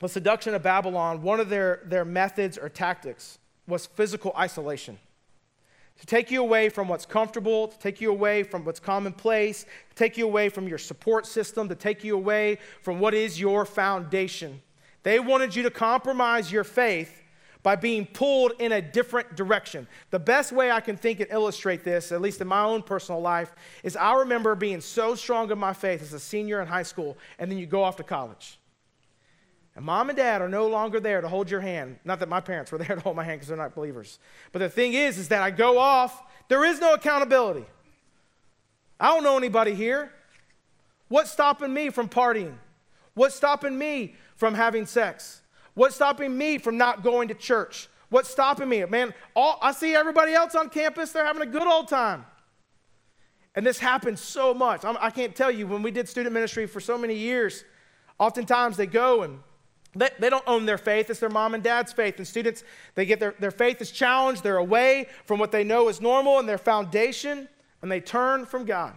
The 0.00 0.08
seduction 0.08 0.54
of 0.54 0.62
Babylon, 0.62 1.22
one 1.22 1.38
of 1.38 1.48
their, 1.48 1.82
their 1.86 2.04
methods 2.04 2.58
or 2.58 2.68
tactics 2.68 3.38
was 3.68 3.86
physical 3.86 4.32
isolation 4.36 4.98
to 5.98 6.06
take 6.06 6.30
you 6.30 6.42
away 6.42 6.68
from 6.68 6.88
what's 6.88 7.06
comfortable, 7.06 7.68
to 7.68 7.78
take 7.78 8.00
you 8.00 8.10
away 8.10 8.42
from 8.42 8.64
what's 8.64 8.80
commonplace, 8.80 9.64
to 9.64 9.94
take 9.94 10.16
you 10.16 10.26
away 10.26 10.48
from 10.48 10.68
your 10.68 10.78
support 10.78 11.26
system, 11.26 11.68
to 11.68 11.74
take 11.74 12.04
you 12.04 12.14
away 12.14 12.58
from 12.82 13.00
what 13.00 13.14
is 13.14 13.40
your 13.40 13.64
foundation. 13.64 14.60
They 15.02 15.20
wanted 15.20 15.54
you 15.54 15.62
to 15.62 15.70
compromise 15.70 16.50
your 16.50 16.64
faith 16.64 17.22
by 17.62 17.74
being 17.74 18.06
pulled 18.06 18.52
in 18.60 18.72
a 18.72 18.80
different 18.80 19.34
direction. 19.34 19.88
The 20.10 20.18
best 20.20 20.52
way 20.52 20.70
I 20.70 20.80
can 20.80 20.96
think 20.96 21.18
and 21.18 21.28
illustrate 21.30 21.82
this, 21.82 22.12
at 22.12 22.20
least 22.20 22.40
in 22.40 22.46
my 22.46 22.62
own 22.62 22.82
personal 22.82 23.20
life, 23.20 23.54
is 23.82 23.96
I 23.96 24.14
remember 24.14 24.54
being 24.54 24.80
so 24.80 25.16
strong 25.16 25.50
in 25.50 25.58
my 25.58 25.72
faith 25.72 26.00
as 26.00 26.12
a 26.12 26.20
senior 26.20 26.60
in 26.60 26.68
high 26.68 26.84
school, 26.84 27.16
and 27.38 27.50
then 27.50 27.58
you 27.58 27.66
go 27.66 27.82
off 27.82 27.96
to 27.96 28.04
college. 28.04 28.58
And 29.76 29.84
mom 29.84 30.08
and 30.08 30.16
dad 30.16 30.40
are 30.40 30.48
no 30.48 30.66
longer 30.66 30.98
there 31.00 31.20
to 31.20 31.28
hold 31.28 31.50
your 31.50 31.60
hand. 31.60 31.98
Not 32.04 32.18
that 32.20 32.30
my 32.30 32.40
parents 32.40 32.72
were 32.72 32.78
there 32.84 32.96
to 32.96 33.00
hold 33.00 33.14
my 33.14 33.24
hand 33.24 33.38
because 33.38 33.48
they're 33.48 33.56
not 33.56 33.74
believers. 33.74 34.18
But 34.52 34.60
the 34.60 34.70
thing 34.70 34.94
is, 34.94 35.18
is 35.18 35.28
that 35.28 35.42
I 35.42 35.50
go 35.50 35.78
off, 35.78 36.22
there 36.48 36.64
is 36.64 36.80
no 36.80 36.94
accountability. 36.94 37.66
I 38.98 39.14
don't 39.14 39.22
know 39.22 39.36
anybody 39.36 39.74
here. 39.74 40.10
What's 41.08 41.30
stopping 41.30 41.72
me 41.72 41.90
from 41.90 42.08
partying? 42.08 42.54
What's 43.14 43.34
stopping 43.34 43.78
me 43.78 44.16
from 44.34 44.54
having 44.54 44.86
sex? 44.86 45.42
What's 45.74 45.94
stopping 45.94 46.36
me 46.36 46.58
from 46.58 46.78
not 46.78 47.02
going 47.02 47.28
to 47.28 47.34
church? 47.34 47.88
What's 48.08 48.30
stopping 48.30 48.68
me? 48.68 48.84
Man, 48.86 49.12
all, 49.34 49.58
I 49.60 49.72
see 49.72 49.94
everybody 49.94 50.32
else 50.32 50.54
on 50.54 50.70
campus, 50.70 51.12
they're 51.12 51.24
having 51.24 51.42
a 51.42 51.46
good 51.46 51.66
old 51.66 51.88
time. 51.88 52.24
And 53.54 53.64
this 53.64 53.78
happens 53.78 54.20
so 54.20 54.54
much. 54.54 54.84
I'm, 54.84 54.96
I 55.00 55.10
can 55.10 55.26
not 55.26 55.36
tell 55.36 55.50
you, 55.50 55.66
when 55.66 55.82
we 55.82 55.90
did 55.90 56.08
student 56.08 56.32
ministry 56.32 56.66
for 56.66 56.80
so 56.80 56.96
many 56.96 57.14
years, 57.14 57.64
oftentimes 58.18 58.76
they 58.76 58.86
go 58.86 59.22
and 59.22 59.40
they, 59.96 60.10
they 60.18 60.30
don't 60.30 60.44
own 60.46 60.66
their 60.66 60.78
faith, 60.78 61.10
it's 61.10 61.20
their 61.20 61.30
mom 61.30 61.54
and 61.54 61.62
dad's 61.62 61.92
faith. 61.92 62.18
And 62.18 62.26
students, 62.26 62.64
they 62.94 63.06
get 63.06 63.20
their, 63.20 63.34
their 63.38 63.50
faith 63.50 63.80
is 63.80 63.90
challenged, 63.90 64.42
they're 64.42 64.56
away 64.56 65.08
from 65.24 65.38
what 65.38 65.52
they 65.52 65.64
know 65.64 65.88
is 65.88 66.00
normal 66.00 66.38
and 66.38 66.48
their 66.48 66.58
foundation, 66.58 67.48
and 67.82 67.90
they 67.90 68.00
turn 68.00 68.46
from 68.46 68.64
God. 68.64 68.96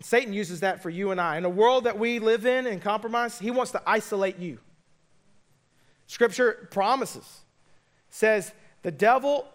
Satan 0.00 0.32
uses 0.32 0.60
that 0.60 0.82
for 0.82 0.90
you 0.90 1.10
and 1.12 1.20
I. 1.20 1.36
In 1.36 1.44
a 1.44 1.50
world 1.50 1.84
that 1.84 1.98
we 1.98 2.18
live 2.18 2.44
in 2.44 2.66
and 2.66 2.82
compromise, 2.82 3.38
he 3.38 3.50
wants 3.50 3.72
to 3.72 3.82
isolate 3.86 4.38
you. 4.38 4.58
Scripture 6.06 6.68
promises, 6.70 7.40
says 8.10 8.52
the 8.82 8.90
devil 8.90 9.46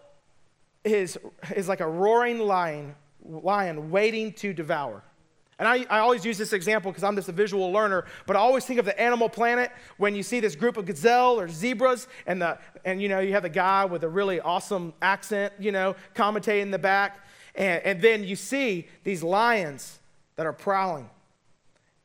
is, 0.84 1.18
is 1.54 1.68
like 1.68 1.80
a 1.80 1.88
roaring 1.88 2.38
lion, 2.38 2.94
lion 3.22 3.90
waiting 3.90 4.32
to 4.32 4.52
devour. 4.52 5.02
And 5.58 5.66
I, 5.66 5.84
I 5.90 5.98
always 5.98 6.24
use 6.24 6.38
this 6.38 6.52
example 6.52 6.92
because 6.92 7.02
I'm 7.02 7.16
just 7.16 7.28
a 7.28 7.32
visual 7.32 7.72
learner, 7.72 8.04
but 8.26 8.36
I 8.36 8.38
always 8.38 8.64
think 8.64 8.78
of 8.78 8.84
the 8.84 8.98
animal 9.00 9.28
planet 9.28 9.72
when 9.96 10.14
you 10.14 10.22
see 10.22 10.38
this 10.38 10.54
group 10.54 10.76
of 10.76 10.86
gazelle 10.86 11.40
or 11.40 11.48
zebras, 11.48 12.06
and, 12.26 12.40
the, 12.40 12.58
and 12.84 13.02
you 13.02 13.08
know, 13.08 13.18
you 13.18 13.32
have 13.32 13.42
the 13.42 13.48
guy 13.48 13.84
with 13.84 14.04
a 14.04 14.08
really 14.08 14.38
awesome 14.40 14.92
accent, 15.02 15.52
you 15.58 15.72
know, 15.72 15.96
commentating 16.14 16.62
in 16.62 16.70
the 16.70 16.78
back. 16.78 17.26
And, 17.56 17.82
and 17.82 18.00
then 18.00 18.22
you 18.22 18.36
see 18.36 18.86
these 19.02 19.22
lions 19.22 19.98
that 20.36 20.46
are 20.46 20.52
prowling, 20.52 21.10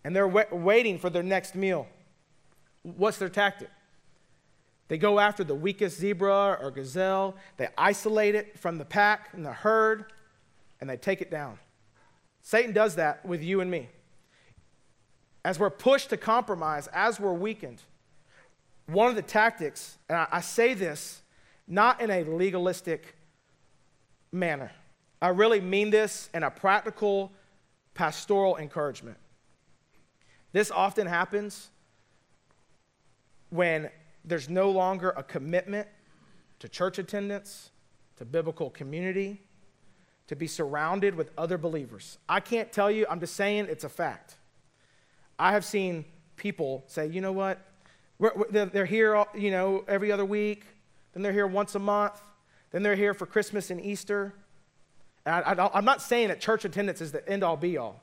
and 0.04 0.16
they're 0.16 0.28
waiting 0.28 0.98
for 0.98 1.12
their 1.12 1.22
next 1.22 1.54
meal. 1.54 1.88
What's 2.82 3.18
their 3.18 3.30
tactic? 3.30 3.70
They 4.88 4.98
go 4.98 5.20
after 5.20 5.44
the 5.44 5.56
weakest 5.56 6.00
zebra 6.00 6.58
or 6.60 6.72
gazelle, 6.72 7.36
they 7.58 7.68
isolate 7.78 8.34
it 8.34 8.58
from 8.58 8.80
the 8.80 8.86
pack 8.86 9.30
and 9.34 9.46
the 9.46 9.54
herd, 9.54 10.06
and 10.82 10.90
they 10.90 10.98
take 10.98 11.22
it 11.22 11.30
down. 11.30 11.60
Satan 12.44 12.74
does 12.74 12.96
that 12.96 13.26
with 13.26 13.42
you 13.42 13.62
and 13.62 13.72
me. 13.72 13.90
As 15.46 15.58
we're 15.58 15.70
pushed 15.70 16.10
to 16.10 16.18
compromise, 16.18 16.88
as 16.94 17.20
we're 17.20 17.34
weakened, 17.34 17.82
one 18.86 19.10
of 19.10 19.16
the 19.16 19.22
tactics, 19.22 19.98
and 20.10 20.18
I, 20.18 20.28
I 20.32 20.42
say 20.42 20.74
this 20.74 21.22
not 21.68 22.02
in 22.02 22.12
a 22.12 22.24
legalistic 22.24 23.16
manner, 24.34 24.72
I 25.22 25.30
really 25.30 25.62
mean 25.62 25.90
this 25.90 26.30
in 26.34 26.44
a 26.44 26.52
practical, 26.52 27.32
pastoral 27.94 28.58
encouragement. 28.58 29.18
This 30.52 30.70
often 30.70 31.08
happens 31.08 31.70
when 33.50 33.90
there's 34.26 34.50
no 34.50 34.70
longer 34.70 35.12
a 35.16 35.24
commitment 35.24 35.88
to 36.60 36.68
church 36.68 37.00
attendance, 37.00 37.72
to 38.18 38.26
biblical 38.26 38.70
community, 38.70 39.42
to 40.28 40.36
be 40.36 40.48
surrounded 40.48 41.16
with 41.16 41.32
other 41.38 41.58
believers. 41.58 42.18
I 42.28 42.40
can't 42.40 42.72
tell 42.72 42.90
you, 42.90 43.06
I'm 43.10 43.20
just 43.20 43.36
saying 43.36 43.68
it's 43.70 43.84
a 43.84 43.90
fact. 43.90 44.36
I 45.38 45.52
have 45.52 45.66
seen 45.66 46.06
people 46.38 46.84
say, 46.88 47.08
you 47.08 47.22
know 47.22 47.32
what? 47.32 47.60
We're, 48.20 48.32
we're, 48.36 48.66
they're 48.66 48.86
here, 48.86 49.24
you 49.36 49.52
know, 49.52 49.84
every 49.88 50.12
other 50.12 50.26
week. 50.26 50.66
Then 51.14 51.24
they're 51.24 51.34
here 51.34 51.48
once 51.48 51.76
a 51.76 51.80
month. 51.80 52.22
Then 52.72 52.84
they're 52.84 52.96
here 52.96 53.14
for 53.14 53.26
Christmas 53.26 53.70
and 53.70 53.84
Easter. 53.84 54.34
And 55.26 55.60
I, 55.60 55.70
am 55.74 55.86
not 55.86 56.02
saying 56.02 56.30
that 56.30 56.40
church 56.40 56.66
attendance 56.66 57.02
is 57.02 57.12
the 57.12 57.28
end 57.28 57.44
all 57.44 57.58
be 57.58 57.78
all. 57.78 58.02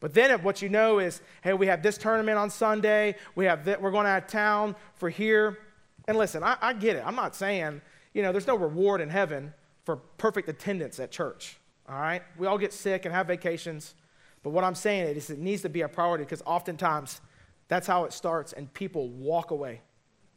But 0.00 0.12
then 0.12 0.30
what 0.42 0.60
you 0.60 0.68
know 0.68 0.98
is, 0.98 1.22
hey, 1.42 1.54
we 1.54 1.66
have 1.68 1.82
this 1.82 1.96
tournament 1.96 2.36
on 2.36 2.50
Sunday. 2.50 3.16
We 3.34 3.46
have 3.46 3.64
that, 3.66 3.80
we're 3.80 3.90
going 3.90 4.06
out 4.06 4.24
of 4.24 4.28
town 4.28 4.76
for 4.96 5.08
here. 5.08 5.58
And 6.06 6.18
listen, 6.18 6.42
I, 6.42 6.56
I 6.60 6.72
get 6.74 6.96
it. 6.96 7.02
I'm 7.06 7.14
not 7.14 7.34
saying, 7.34 7.80
you 8.12 8.22
know, 8.22 8.32
there's 8.32 8.46
no 8.46 8.56
reward 8.56 9.00
in 9.00 9.08
heaven 9.08 9.54
for 9.84 9.96
perfect 9.96 10.48
attendance 10.48 10.98
at 10.98 11.10
church. 11.10 11.56
All 11.88 12.00
right? 12.00 12.22
We 12.38 12.46
all 12.46 12.58
get 12.58 12.72
sick 12.72 13.04
and 13.04 13.14
have 13.14 13.26
vacations. 13.26 13.94
But 14.42 14.50
what 14.50 14.64
I'm 14.64 14.74
saying 14.74 15.16
is 15.16 15.30
it 15.30 15.38
needs 15.38 15.62
to 15.62 15.68
be 15.68 15.82
a 15.82 15.88
priority 15.88 16.24
because 16.24 16.42
oftentimes 16.46 17.20
that's 17.68 17.86
how 17.86 18.04
it 18.04 18.12
starts 18.12 18.52
and 18.52 18.72
people 18.72 19.08
walk 19.08 19.50
away 19.50 19.80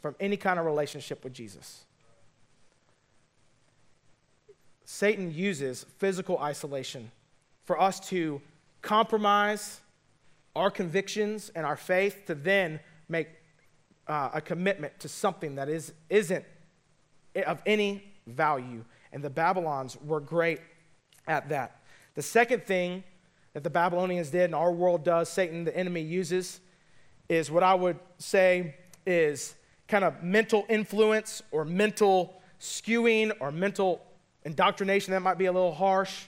from 0.02 0.16
any 0.20 0.38
kind 0.38 0.60
of 0.60 0.66
relationship 0.66 1.24
with 1.24 1.34
Jesus. 1.34 1.86
Satan 4.86 5.34
uses 5.34 5.86
physical 5.98 6.40
isolation 6.40 7.12
for 7.66 7.80
us 7.80 8.00
to 8.10 8.42
compromise 8.82 9.82
our 10.56 10.72
convictions 10.72 11.52
and 11.56 11.66
our 11.66 11.76
faith 11.76 12.24
to 12.28 12.36
then 12.36 12.80
make 13.10 13.28
uh, 14.08 14.30
a 14.34 14.42
commitment 14.42 14.98
to 15.00 15.10
something 15.10 15.56
that 15.56 15.68
is, 15.68 15.94
isn't 16.10 16.46
of 17.46 17.62
any 17.66 18.04
value 18.26 18.84
and 19.18 19.24
the 19.24 19.32
Babylons 19.32 19.98
were 20.06 20.20
great 20.20 20.60
at 21.28 21.50
that. 21.50 21.82
The 22.14 22.22
second 22.22 22.66
thing 22.66 23.04
that 23.54 23.64
the 23.64 23.70
Babylonians 23.72 24.30
did 24.30 24.44
and 24.44 24.54
our 24.54 24.72
world 24.72 25.04
does, 25.04 25.28
Satan, 25.28 25.64
the 25.64 25.76
enemy, 25.76 26.02
uses, 26.02 26.60
is 27.28 27.50
what 27.50 27.64
I 27.64 27.74
would 27.74 27.98
say 28.20 28.76
is 29.08 29.56
kind 29.88 30.04
of 30.04 30.22
mental 30.22 30.68
influence 30.70 31.42
or 31.50 31.66
mental 31.66 32.40
skewing 32.60 33.32
or 33.40 33.52
mental 33.52 34.06
indoctrination. 34.46 35.14
That 35.14 35.24
might 35.24 35.40
be 35.40 35.48
a 35.48 35.52
little 35.52 35.74
harsh. 35.74 36.26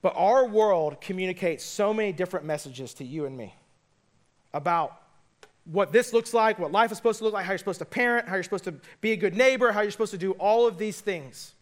But 0.00 0.14
our 0.16 0.48
world 0.48 1.00
communicates 1.00 1.64
so 1.64 1.94
many 1.94 2.10
different 2.10 2.44
messages 2.44 2.92
to 2.94 3.04
you 3.04 3.24
and 3.26 3.36
me 3.36 3.54
about 4.52 5.00
what 5.64 5.92
this 5.92 6.12
looks 6.12 6.34
like, 6.34 6.58
what 6.58 6.72
life 6.72 6.90
is 6.90 6.96
supposed 6.96 7.18
to 7.18 7.24
look 7.24 7.34
like, 7.34 7.44
how 7.44 7.52
you're 7.52 7.58
supposed 7.58 7.78
to 7.78 7.84
parent, 7.84 8.28
how 8.28 8.34
you're 8.34 8.42
supposed 8.42 8.64
to 8.64 8.74
be 9.00 9.12
a 9.12 9.16
good 9.16 9.36
neighbor, 9.36 9.72
how 9.72 9.80
you're 9.80 9.90
supposed 9.90 10.12
to 10.12 10.18
do 10.18 10.32
all 10.32 10.66
of 10.66 10.78
these 10.78 11.00
things. 11.00 11.54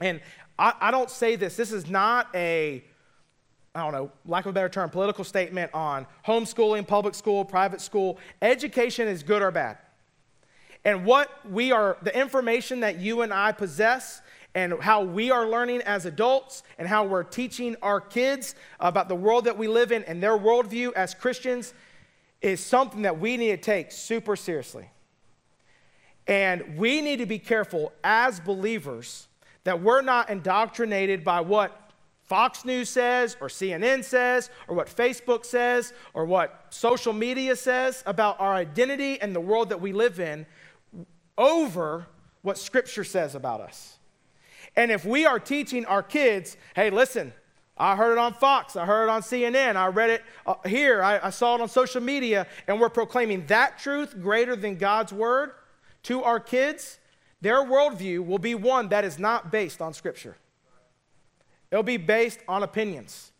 And 0.00 0.20
I, 0.58 0.74
I 0.80 0.90
don't 0.90 1.10
say 1.10 1.36
this, 1.36 1.56
this 1.56 1.72
is 1.72 1.88
not 1.88 2.28
a 2.34 2.84
I 3.74 3.82
don't 3.84 3.92
know, 3.92 4.10
lack 4.26 4.46
of 4.46 4.50
a 4.50 4.52
better 4.52 4.68
term, 4.68 4.90
political 4.90 5.22
statement 5.22 5.70
on 5.72 6.06
homeschooling, 6.26 6.86
public 6.86 7.14
school, 7.14 7.44
private 7.44 7.80
school. 7.80 8.18
Education 8.42 9.06
is 9.06 9.22
good 9.22 9.42
or 9.42 9.52
bad. 9.52 9.78
And 10.84 11.04
what 11.04 11.30
we 11.48 11.70
are, 11.70 11.96
the 12.02 12.16
information 12.18 12.80
that 12.80 12.98
you 12.98 13.22
and 13.22 13.32
I 13.32 13.52
possess, 13.52 14.22
and 14.56 14.74
how 14.80 15.04
we 15.04 15.30
are 15.30 15.46
learning 15.46 15.82
as 15.82 16.04
adults, 16.04 16.64
and 16.78 16.88
how 16.88 17.04
we're 17.04 17.22
teaching 17.22 17.76
our 17.80 18.00
kids 18.00 18.56
about 18.80 19.08
the 19.08 19.14
world 19.14 19.44
that 19.44 19.56
we 19.56 19.68
live 19.68 19.92
in 19.92 20.02
and 20.04 20.20
their 20.20 20.36
worldview 20.36 20.92
as 20.94 21.14
Christians, 21.14 21.72
is 22.40 22.60
something 22.60 23.02
that 23.02 23.18
we 23.18 23.36
need 23.36 23.50
to 23.50 23.56
take 23.56 23.92
super 23.92 24.36
seriously. 24.36 24.90
And 26.26 26.76
we 26.78 27.00
need 27.00 27.18
to 27.18 27.26
be 27.26 27.38
careful 27.38 27.92
as 28.04 28.40
believers 28.40 29.28
that 29.64 29.82
we're 29.82 30.02
not 30.02 30.30
indoctrinated 30.30 31.24
by 31.24 31.40
what 31.40 31.76
Fox 32.22 32.64
News 32.64 32.88
says, 32.88 33.36
or 33.40 33.48
CNN 33.48 34.04
says, 34.04 34.50
or 34.68 34.76
what 34.76 34.86
Facebook 34.86 35.44
says, 35.44 35.92
or 36.14 36.24
what 36.24 36.66
social 36.70 37.12
media 37.12 37.56
says 37.56 38.04
about 38.06 38.38
our 38.38 38.54
identity 38.54 39.20
and 39.20 39.34
the 39.34 39.40
world 39.40 39.70
that 39.70 39.80
we 39.80 39.92
live 39.92 40.20
in 40.20 40.46
over 41.36 42.06
what 42.42 42.56
Scripture 42.56 43.02
says 43.02 43.34
about 43.34 43.60
us. 43.60 43.98
And 44.76 44.92
if 44.92 45.04
we 45.04 45.26
are 45.26 45.40
teaching 45.40 45.84
our 45.86 46.02
kids, 46.02 46.56
hey, 46.76 46.90
listen, 46.90 47.32
I 47.80 47.96
heard 47.96 48.12
it 48.12 48.18
on 48.18 48.34
Fox, 48.34 48.76
I 48.76 48.84
heard 48.84 49.04
it 49.04 49.08
on 49.08 49.22
CNN, 49.22 49.74
I 49.74 49.86
read 49.86 50.10
it 50.10 50.22
uh, 50.46 50.56
here, 50.66 51.02
I, 51.02 51.18
I 51.22 51.30
saw 51.30 51.54
it 51.54 51.62
on 51.62 51.68
social 51.68 52.02
media, 52.02 52.46
and 52.66 52.78
we're 52.78 52.90
proclaiming 52.90 53.46
that 53.46 53.78
truth 53.78 54.20
greater 54.20 54.54
than 54.54 54.76
God's 54.76 55.14
word 55.14 55.52
to 56.02 56.22
our 56.22 56.38
kids, 56.38 56.98
their 57.40 57.64
worldview 57.64 58.24
will 58.26 58.38
be 58.38 58.54
one 58.54 58.88
that 58.90 59.06
is 59.06 59.18
not 59.18 59.50
based 59.50 59.80
on 59.80 59.94
Scripture. 59.94 60.36
It'll 61.70 61.82
be 61.82 61.96
based 61.96 62.40
on 62.46 62.62
opinions. 62.62 63.32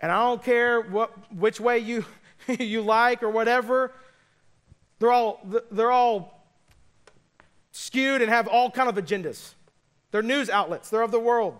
And 0.00 0.10
I 0.10 0.16
don't 0.24 0.42
care 0.42 0.80
what, 0.80 1.32
which 1.32 1.60
way 1.60 1.78
you, 1.78 2.04
you 2.48 2.82
like 2.82 3.22
or 3.22 3.30
whatever, 3.30 3.92
they're 4.98 5.12
all, 5.12 5.40
they're 5.70 5.92
all 5.92 6.48
skewed 7.70 8.22
and 8.22 8.30
have 8.30 8.48
all 8.48 8.72
kind 8.72 8.88
of 8.88 8.96
agendas. 8.96 9.54
They're 10.10 10.20
news 10.22 10.50
outlets, 10.50 10.90
they're 10.90 11.02
of 11.02 11.12
the 11.12 11.20
world. 11.20 11.58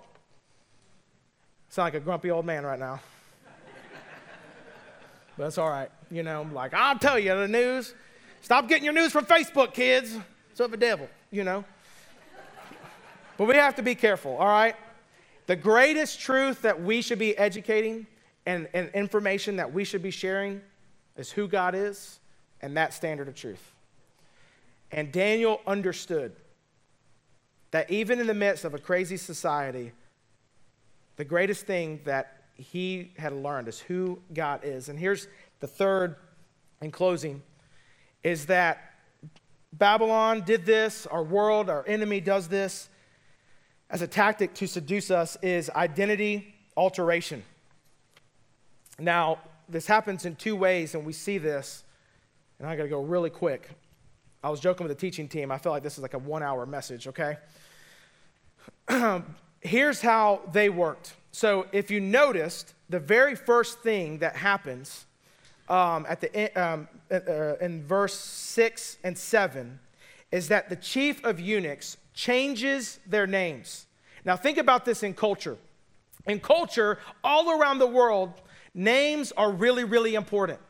Sound 1.74 1.86
like 1.86 1.94
a 1.94 2.04
grumpy 2.04 2.30
old 2.30 2.46
man 2.46 2.64
right 2.64 2.78
now. 2.78 3.00
but 5.36 5.42
that's 5.42 5.58
all 5.58 5.68
right. 5.68 5.90
You 6.08 6.22
know, 6.22 6.42
I'm 6.42 6.54
like, 6.54 6.72
I'll 6.72 7.00
tell 7.00 7.18
you 7.18 7.34
the 7.34 7.48
news. 7.48 7.94
Stop 8.42 8.68
getting 8.68 8.84
your 8.84 8.92
news 8.92 9.10
from 9.10 9.24
Facebook, 9.24 9.74
kids. 9.74 10.16
It's 10.52 10.60
of 10.60 10.70
the 10.70 10.76
devil, 10.76 11.08
you 11.32 11.42
know. 11.42 11.64
but 13.36 13.48
we 13.48 13.56
have 13.56 13.74
to 13.74 13.82
be 13.82 13.96
careful, 13.96 14.36
all 14.36 14.46
right? 14.46 14.76
The 15.46 15.56
greatest 15.56 16.20
truth 16.20 16.62
that 16.62 16.80
we 16.80 17.02
should 17.02 17.18
be 17.18 17.36
educating 17.36 18.06
and, 18.46 18.68
and 18.72 18.88
information 18.90 19.56
that 19.56 19.72
we 19.72 19.82
should 19.82 20.00
be 20.00 20.12
sharing 20.12 20.60
is 21.16 21.32
who 21.32 21.48
God 21.48 21.74
is 21.74 22.20
and 22.62 22.76
that 22.76 22.94
standard 22.94 23.26
of 23.26 23.34
truth. 23.34 23.72
And 24.92 25.10
Daniel 25.10 25.60
understood 25.66 26.36
that 27.72 27.90
even 27.90 28.20
in 28.20 28.28
the 28.28 28.34
midst 28.34 28.64
of 28.64 28.74
a 28.74 28.78
crazy 28.78 29.16
society, 29.16 29.90
the 31.16 31.24
greatest 31.24 31.66
thing 31.66 32.00
that 32.04 32.44
he 32.54 33.12
had 33.18 33.32
learned 33.32 33.68
is 33.68 33.80
who 33.80 34.20
God 34.32 34.60
is. 34.64 34.88
And 34.88 34.98
here's 34.98 35.28
the 35.60 35.66
third, 35.66 36.16
in 36.80 36.90
closing, 36.90 37.42
is 38.22 38.46
that 38.46 38.94
Babylon 39.72 40.42
did 40.42 40.64
this, 40.64 41.06
our 41.06 41.22
world, 41.22 41.68
our 41.68 41.84
enemy 41.86 42.20
does 42.20 42.48
this 42.48 42.88
as 43.90 44.02
a 44.02 44.06
tactic 44.06 44.54
to 44.54 44.66
seduce 44.66 45.10
us 45.10 45.36
is 45.42 45.70
identity 45.70 46.54
alteration. 46.76 47.42
Now, 48.98 49.38
this 49.68 49.86
happens 49.86 50.24
in 50.24 50.36
two 50.36 50.56
ways, 50.56 50.94
and 50.94 51.04
we 51.04 51.12
see 51.12 51.38
this, 51.38 51.84
and 52.58 52.68
I 52.68 52.76
gotta 52.76 52.88
go 52.88 53.02
really 53.02 53.30
quick. 53.30 53.70
I 54.42 54.50
was 54.50 54.60
joking 54.60 54.86
with 54.86 54.96
the 54.96 55.00
teaching 55.00 55.28
team. 55.28 55.50
I 55.50 55.58
feel 55.58 55.72
like 55.72 55.82
this 55.82 55.96
is 55.96 56.02
like 56.02 56.14
a 56.14 56.18
one 56.18 56.42
hour 56.42 56.66
message, 56.66 57.08
okay? 57.08 57.38
Um, 58.86 59.34
Here's 59.64 60.02
how 60.02 60.42
they 60.52 60.68
worked. 60.68 61.14
So, 61.32 61.66
if 61.72 61.90
you 61.90 61.98
noticed, 61.98 62.74
the 62.90 63.00
very 63.00 63.34
first 63.34 63.80
thing 63.80 64.18
that 64.18 64.36
happens 64.36 65.06
um, 65.70 66.04
at 66.06 66.20
the, 66.20 66.62
um, 66.62 66.86
uh, 67.10 67.56
in 67.56 67.82
verse 67.82 68.14
6 68.14 68.98
and 69.02 69.16
7 69.16 69.80
is 70.30 70.48
that 70.48 70.68
the 70.68 70.76
chief 70.76 71.24
of 71.24 71.40
eunuchs 71.40 71.96
changes 72.12 73.00
their 73.06 73.26
names. 73.26 73.86
Now, 74.24 74.36
think 74.36 74.58
about 74.58 74.84
this 74.84 75.02
in 75.02 75.14
culture. 75.14 75.56
In 76.26 76.40
culture, 76.40 76.98
all 77.22 77.58
around 77.58 77.78
the 77.78 77.86
world, 77.86 78.32
names 78.74 79.32
are 79.32 79.50
really, 79.50 79.84
really 79.84 80.14
important. 80.14 80.60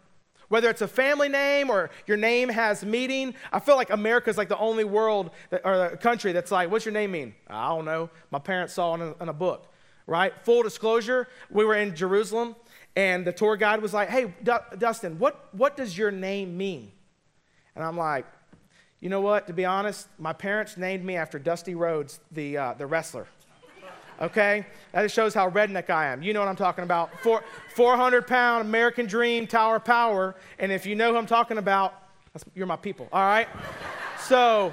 Whether 0.54 0.70
it's 0.70 0.82
a 0.82 0.86
family 0.86 1.28
name 1.28 1.68
or 1.68 1.90
your 2.06 2.16
name 2.16 2.48
has 2.48 2.84
meaning, 2.84 3.34
I 3.52 3.58
feel 3.58 3.74
like 3.74 3.90
America 3.90 4.30
is 4.30 4.38
like 4.38 4.48
the 4.48 4.56
only 4.56 4.84
world 4.84 5.32
that, 5.50 5.62
or 5.64 5.96
country 5.96 6.30
that's 6.30 6.52
like, 6.52 6.70
what's 6.70 6.84
your 6.84 6.94
name 6.94 7.10
mean? 7.10 7.34
I 7.50 7.70
don't 7.70 7.84
know. 7.84 8.08
My 8.30 8.38
parents 8.38 8.72
saw 8.72 8.94
in 8.94 9.00
a, 9.00 9.16
in 9.20 9.28
a 9.28 9.32
book, 9.32 9.66
right? 10.06 10.32
Full 10.44 10.62
disclosure, 10.62 11.26
we 11.50 11.64
were 11.64 11.74
in 11.74 11.96
Jerusalem 11.96 12.54
and 12.94 13.26
the 13.26 13.32
tour 13.32 13.56
guide 13.56 13.82
was 13.82 13.92
like, 13.92 14.10
hey, 14.10 14.32
D- 14.44 14.52
Dustin, 14.78 15.18
what, 15.18 15.48
what 15.50 15.76
does 15.76 15.98
your 15.98 16.12
name 16.12 16.56
mean? 16.56 16.92
And 17.74 17.84
I'm 17.84 17.96
like, 17.96 18.24
you 19.00 19.08
know 19.08 19.22
what? 19.22 19.48
To 19.48 19.52
be 19.52 19.64
honest, 19.64 20.06
my 20.20 20.32
parents 20.32 20.76
named 20.76 21.04
me 21.04 21.16
after 21.16 21.40
Dusty 21.40 21.74
Rhodes, 21.74 22.20
the, 22.30 22.58
uh, 22.58 22.74
the 22.74 22.86
wrestler. 22.86 23.26
Okay? 24.20 24.66
That 24.92 25.03
just 25.03 25.14
shows 25.14 25.35
how 25.35 25.50
redneck 25.50 25.90
I 25.90 26.07
am. 26.07 26.22
You 26.22 26.33
know 26.33 26.40
what 26.40 26.48
I'm 26.48 26.57
talking 26.57 26.85
about. 26.85 27.20
Four, 27.20 27.42
400 27.74 28.27
pound 28.27 28.68
American 28.68 29.07
Dream 29.07 29.46
Tower 29.46 29.81
Power. 29.81 30.35
And 30.59 30.70
if 30.70 30.87
you 30.87 30.94
know 30.94 31.12
who 31.12 31.18
I'm 31.18 31.27
talking 31.27 31.59
about, 31.59 31.94
you're 32.55 32.66
my 32.66 32.77
people. 32.77 33.09
All 33.12 33.22
right? 33.22 33.48
so, 34.20 34.72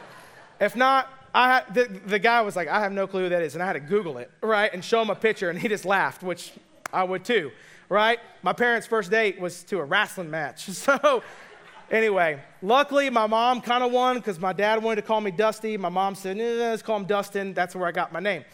if 0.59 0.75
not, 0.75 1.09
I 1.33 1.63
the, 1.73 1.85
the 2.05 2.19
guy 2.19 2.41
was 2.41 2.55
like, 2.55 2.67
I 2.67 2.79
have 2.81 2.91
no 2.91 3.07
clue 3.07 3.23
who 3.23 3.29
that 3.29 3.41
is. 3.41 3.55
And 3.55 3.63
I 3.63 3.65
had 3.65 3.73
to 3.73 3.79
Google 3.79 4.17
it, 4.17 4.29
right? 4.41 4.71
And 4.73 4.83
show 4.83 5.01
him 5.01 5.09
a 5.09 5.15
picture. 5.15 5.49
And 5.49 5.59
he 5.59 5.67
just 5.67 5.85
laughed, 5.85 6.23
which 6.23 6.51
I 6.91 7.03
would 7.03 7.23
too, 7.23 7.51
right? 7.89 8.19
My 8.43 8.53
parents' 8.53 8.87
first 8.87 9.09
date 9.11 9.39
was 9.39 9.63
to 9.63 9.79
a 9.79 9.83
wrestling 9.83 10.29
match. 10.29 10.69
So, 10.71 11.23
Anyway, 11.91 12.41
luckily 12.61 13.09
my 13.09 13.27
mom 13.27 13.59
kind 13.59 13.83
of 13.83 13.91
won 13.91 14.15
because 14.15 14.39
my 14.39 14.53
dad 14.53 14.81
wanted 14.81 14.95
to 14.95 15.01
call 15.01 15.19
me 15.19 15.29
Dusty. 15.29 15.75
My 15.75 15.89
mom 15.89 16.15
said, 16.15 16.37
let's 16.37 16.81
call 16.81 16.95
him 16.95 17.03
Dustin. 17.03 17.53
That's 17.53 17.75
where 17.75 17.85
I 17.85 17.91
got 17.91 18.13
my 18.13 18.21
name. 18.21 18.45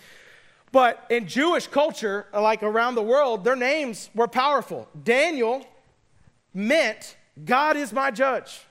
But 0.71 1.05
in 1.09 1.27
Jewish 1.27 1.67
culture, 1.67 2.27
like 2.33 2.61
around 2.61 2.95
the 2.95 3.01
world, 3.01 3.43
their 3.43 3.55
names 3.55 4.09
were 4.13 4.27
powerful. 4.27 4.87
Daniel 5.01 5.65
meant 6.53 7.15
God 7.43 7.77
is 7.77 7.93
my 7.93 8.11
judge. 8.11 8.61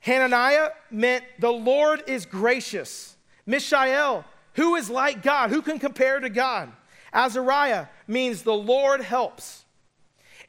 Hananiah 0.00 0.70
meant 0.90 1.24
the 1.38 1.52
Lord 1.52 2.02
is 2.06 2.26
gracious. 2.26 3.16
Mishael, 3.46 4.24
who 4.54 4.74
is 4.76 4.90
like 4.90 5.22
God? 5.22 5.50
Who 5.50 5.62
can 5.62 5.78
compare 5.78 6.18
to 6.18 6.30
God? 6.30 6.72
Azariah 7.12 7.86
means 8.06 8.42
the 8.42 8.54
Lord 8.54 9.02
helps. 9.02 9.64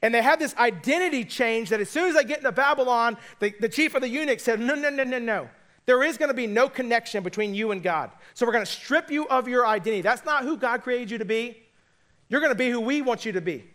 And 0.02 0.14
they 0.14 0.22
have 0.22 0.40
this 0.40 0.56
identity 0.56 1.24
change 1.26 1.70
that 1.70 1.80
as 1.80 1.90
soon 1.90 2.10
as 2.10 2.16
they 2.16 2.24
get 2.24 2.40
into 2.40 2.52
Babylon, 2.52 3.18
the, 3.40 3.54
the 3.60 3.70
chief 3.70 3.94
of 3.94 4.02
the 4.02 4.10
eunuchs 4.10 4.44
said, 4.44 4.60
No, 4.60 4.74
no, 4.74 4.90
no, 4.90 5.04
no, 5.04 5.20
no. 5.20 5.50
There 5.86 6.04
is 6.04 6.18
going 6.18 6.30
to 6.30 6.36
be 6.36 6.48
no 6.48 6.70
connection 6.70 7.24
between 7.24 7.56
you 7.56 7.72
and 7.72 7.82
God. 7.82 8.12
So 8.34 8.46
we're 8.46 8.52
going 8.52 8.66
to 8.66 8.72
strip 8.72 9.10
you 9.10 9.28
of 9.28 9.48
your 9.48 9.66
identity. 9.66 10.02
That's 10.02 10.26
not 10.26 10.44
who 10.44 10.58
God 10.58 10.84
created 10.84 11.12
you 11.12 11.18
to 11.18 11.26
be. 11.26 11.58
You're 12.30 12.40
going 12.40 12.52
to 12.52 12.58
be 12.58 12.70
who 12.70 12.80
we 12.80 13.02
want 13.02 13.26
you 13.26 13.32
to 13.34 13.42
be. 13.42 13.66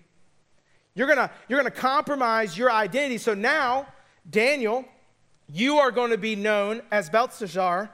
You're 0.94 1.06
going 1.06 1.18
to, 1.18 1.30
you're 1.48 1.60
going 1.60 1.70
to 1.70 1.78
compromise 1.78 2.56
your 2.56 2.70
identity. 2.70 3.18
So 3.18 3.34
now, 3.34 3.86
Daniel, 4.28 4.84
you 5.52 5.78
are 5.78 5.90
going 5.90 6.10
to 6.10 6.18
be 6.18 6.36
known 6.36 6.80
as 6.90 7.10
Belteshazzar, 7.10 7.90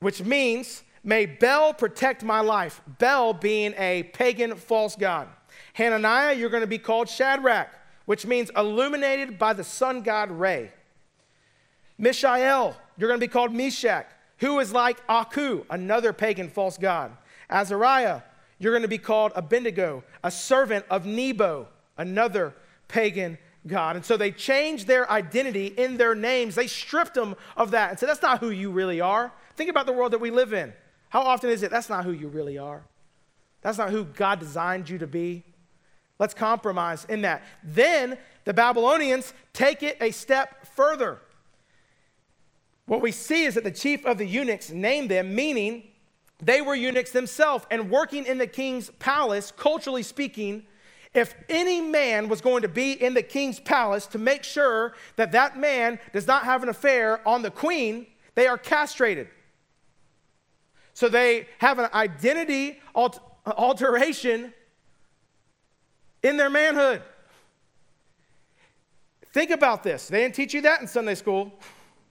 which 0.00 0.22
means, 0.22 0.82
may 1.04 1.26
Bel 1.26 1.72
protect 1.72 2.24
my 2.24 2.40
life. 2.40 2.80
Bel 2.98 3.34
being 3.34 3.74
a 3.78 4.04
pagan 4.14 4.56
false 4.56 4.96
god. 4.96 5.28
Hananiah, 5.74 6.34
you're 6.34 6.50
going 6.50 6.62
to 6.62 6.66
be 6.66 6.78
called 6.78 7.08
Shadrach, 7.08 7.68
which 8.06 8.26
means 8.26 8.50
illuminated 8.56 9.38
by 9.38 9.52
the 9.52 9.64
sun 9.64 10.02
god 10.02 10.30
Ray. 10.30 10.72
Mishael, 11.96 12.76
you're 12.96 13.08
going 13.08 13.20
to 13.20 13.26
be 13.26 13.30
called 13.30 13.52
Meshach, 13.52 14.06
who 14.38 14.58
is 14.60 14.72
like 14.72 14.98
Aku, 15.08 15.64
another 15.70 16.12
pagan 16.12 16.48
false 16.48 16.78
god. 16.78 17.12
Azariah, 17.50 18.22
you're 18.58 18.72
going 18.72 18.82
to 18.82 18.88
be 18.88 18.98
called 18.98 19.32
Abednego, 19.34 20.04
a 20.22 20.30
servant 20.30 20.84
of 20.90 21.06
Nebo, 21.06 21.68
another 21.96 22.54
pagan 22.88 23.38
God. 23.66 23.96
And 23.96 24.04
so 24.04 24.16
they 24.16 24.30
changed 24.30 24.86
their 24.86 25.10
identity 25.10 25.66
in 25.66 25.96
their 25.96 26.14
names. 26.14 26.54
They 26.54 26.66
stripped 26.66 27.14
them 27.14 27.34
of 27.56 27.70
that 27.72 27.90
and 27.90 27.98
said, 27.98 28.08
That's 28.08 28.22
not 28.22 28.40
who 28.40 28.50
you 28.50 28.70
really 28.70 29.00
are. 29.00 29.32
Think 29.56 29.70
about 29.70 29.86
the 29.86 29.92
world 29.92 30.12
that 30.12 30.20
we 30.20 30.30
live 30.30 30.52
in. 30.52 30.72
How 31.08 31.22
often 31.22 31.50
is 31.50 31.62
it? 31.62 31.70
That's 31.70 31.88
not 31.88 32.04
who 32.04 32.12
you 32.12 32.28
really 32.28 32.58
are. 32.58 32.84
That's 33.62 33.78
not 33.78 33.90
who 33.90 34.04
God 34.04 34.40
designed 34.40 34.90
you 34.90 34.98
to 34.98 35.06
be. 35.06 35.44
Let's 36.18 36.34
compromise 36.34 37.06
in 37.08 37.22
that. 37.22 37.42
Then 37.62 38.18
the 38.44 38.54
Babylonians 38.54 39.32
take 39.52 39.82
it 39.82 39.96
a 40.00 40.10
step 40.10 40.66
further. 40.74 41.20
What 42.86 43.00
we 43.00 43.12
see 43.12 43.44
is 43.44 43.54
that 43.54 43.64
the 43.64 43.70
chief 43.70 44.04
of 44.04 44.18
the 44.18 44.26
eunuchs 44.26 44.70
named 44.70 45.10
them, 45.10 45.34
meaning 45.34 45.84
they 46.38 46.60
were 46.60 46.74
eunuchs 46.74 47.12
themselves 47.12 47.64
and 47.70 47.90
working 47.90 48.26
in 48.26 48.38
the 48.38 48.46
king's 48.46 48.90
palace, 48.98 49.52
culturally 49.56 50.02
speaking, 50.02 50.66
if 51.14 51.34
any 51.48 51.80
man 51.80 52.28
was 52.28 52.40
going 52.40 52.62
to 52.62 52.68
be 52.68 52.92
in 52.92 53.14
the 53.14 53.22
king's 53.22 53.60
palace 53.60 54.06
to 54.08 54.18
make 54.18 54.42
sure 54.42 54.94
that 55.16 55.32
that 55.32 55.56
man 55.58 55.98
does 56.12 56.26
not 56.26 56.42
have 56.44 56.62
an 56.62 56.68
affair 56.68 57.26
on 57.26 57.42
the 57.42 57.50
queen, 57.50 58.06
they 58.34 58.48
are 58.48 58.58
castrated. 58.58 59.28
So 60.92 61.08
they 61.08 61.46
have 61.58 61.78
an 61.78 61.88
identity 61.94 62.80
alteration 63.46 64.52
in 66.22 66.36
their 66.36 66.50
manhood. 66.50 67.02
Think 69.32 69.50
about 69.50 69.82
this. 69.82 70.08
They 70.08 70.22
didn't 70.22 70.34
teach 70.34 70.52
you 70.52 70.62
that 70.62 70.80
in 70.80 70.86
Sunday 70.86 71.14
school, 71.14 71.52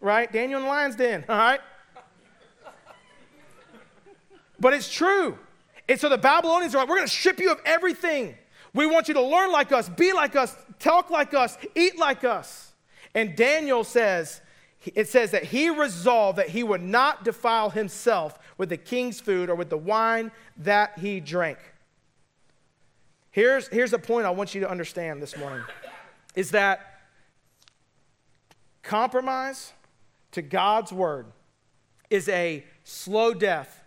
right? 0.04 0.32
Daniel 0.32 0.60
and 0.60 0.66
the 0.66 0.70
lion's 0.70 0.96
den, 0.96 1.26
all 1.28 1.38
right? 1.38 1.62
But 4.60 4.74
it's 4.74 4.92
true. 4.92 5.40
And 5.90 6.00
so 6.00 6.10
the 6.10 6.18
Babylonians 6.18 6.76
are 6.76 6.80
like, 6.80 6.90
we're 6.90 6.98
going 6.98 7.08
to 7.08 7.14
strip 7.14 7.40
you 7.40 7.52
of 7.52 7.60
everything. 7.66 8.36
We 8.74 8.86
want 8.86 9.08
you 9.08 9.14
to 9.16 9.22
learn 9.22 9.52
like 9.52 9.72
us, 9.72 9.90
be 9.90 10.14
like 10.14 10.36
us, 10.36 10.56
talk 10.80 11.10
like 11.10 11.34
us, 11.34 11.58
eat 11.76 11.98
like 11.98 12.24
us. 12.24 12.74
And 13.16 13.36
Daniel 13.36 13.84
says, 13.84 14.42
it 14.94 15.08
says 15.08 15.32
that 15.32 15.46
he 15.46 15.70
resolved 15.70 16.38
that 16.38 16.50
he 16.50 16.64
would 16.64 16.82
not 16.82 17.24
defile 17.24 17.70
himself 17.70 18.38
with 18.58 18.70
the 18.70 18.78
king's 18.78 19.22
food 19.22 19.50
or 19.50 19.56
with 19.56 19.70
the 19.70 19.78
wine 19.78 20.32
that 20.58 21.00
he 21.00 21.20
drank. 21.20 21.58
Here's, 23.32 23.68
here's 23.70 23.94
a 23.94 24.00
point 24.00 24.26
I 24.26 24.32
want 24.32 24.54
you 24.54 24.62
to 24.62 24.70
understand 24.70 25.22
this 25.22 25.38
morning 25.38 25.64
is 26.36 26.52
that 26.52 27.00
compromise 28.82 29.74
to 30.34 30.42
God's 30.42 30.92
word 30.92 31.28
is 32.10 32.30
a 32.30 32.64
slow 32.84 33.34
death 33.34 33.84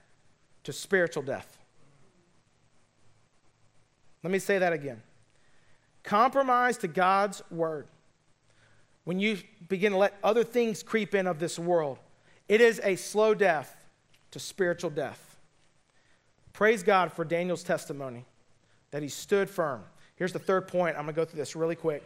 to 0.64 0.72
spiritual 0.72 1.22
death. 1.22 1.58
Let 4.22 4.32
me 4.32 4.38
say 4.38 4.58
that 4.58 4.72
again. 4.72 5.02
Compromise 6.02 6.78
to 6.78 6.88
God's 6.88 7.42
word. 7.50 7.86
When 9.04 9.20
you 9.20 9.38
begin 9.68 9.92
to 9.92 9.98
let 9.98 10.18
other 10.24 10.42
things 10.42 10.82
creep 10.82 11.14
in 11.14 11.28
of 11.28 11.38
this 11.38 11.58
world, 11.58 11.98
it 12.48 12.60
is 12.60 12.80
a 12.82 12.96
slow 12.96 13.34
death 13.34 13.76
to 14.32 14.40
spiritual 14.40 14.90
death. 14.90 15.38
Praise 16.52 16.82
God 16.82 17.12
for 17.12 17.24
Daniel's 17.24 17.62
testimony 17.62 18.24
that 18.90 19.02
he 19.02 19.08
stood 19.08 19.48
firm. 19.48 19.82
Here's 20.16 20.32
the 20.32 20.38
third 20.38 20.66
point. 20.66 20.96
I'm 20.96 21.04
going 21.04 21.14
to 21.14 21.20
go 21.20 21.24
through 21.24 21.38
this 21.38 21.54
really 21.54 21.76
quick. 21.76 22.02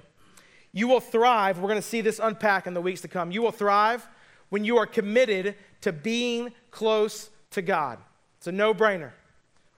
You 0.72 0.88
will 0.88 1.00
thrive. 1.00 1.58
We're 1.58 1.68
going 1.68 1.80
to 1.80 1.86
see 1.86 2.00
this 2.00 2.20
unpack 2.22 2.66
in 2.66 2.74
the 2.74 2.80
weeks 2.80 3.00
to 3.02 3.08
come. 3.08 3.30
You 3.30 3.42
will 3.42 3.52
thrive 3.52 4.06
when 4.50 4.64
you 4.64 4.76
are 4.78 4.86
committed 4.86 5.56
to 5.80 5.92
being 5.92 6.52
close 6.70 7.30
to 7.50 7.62
God. 7.62 7.98
It's 8.38 8.46
a 8.46 8.52
no 8.52 8.74
brainer. 8.74 9.12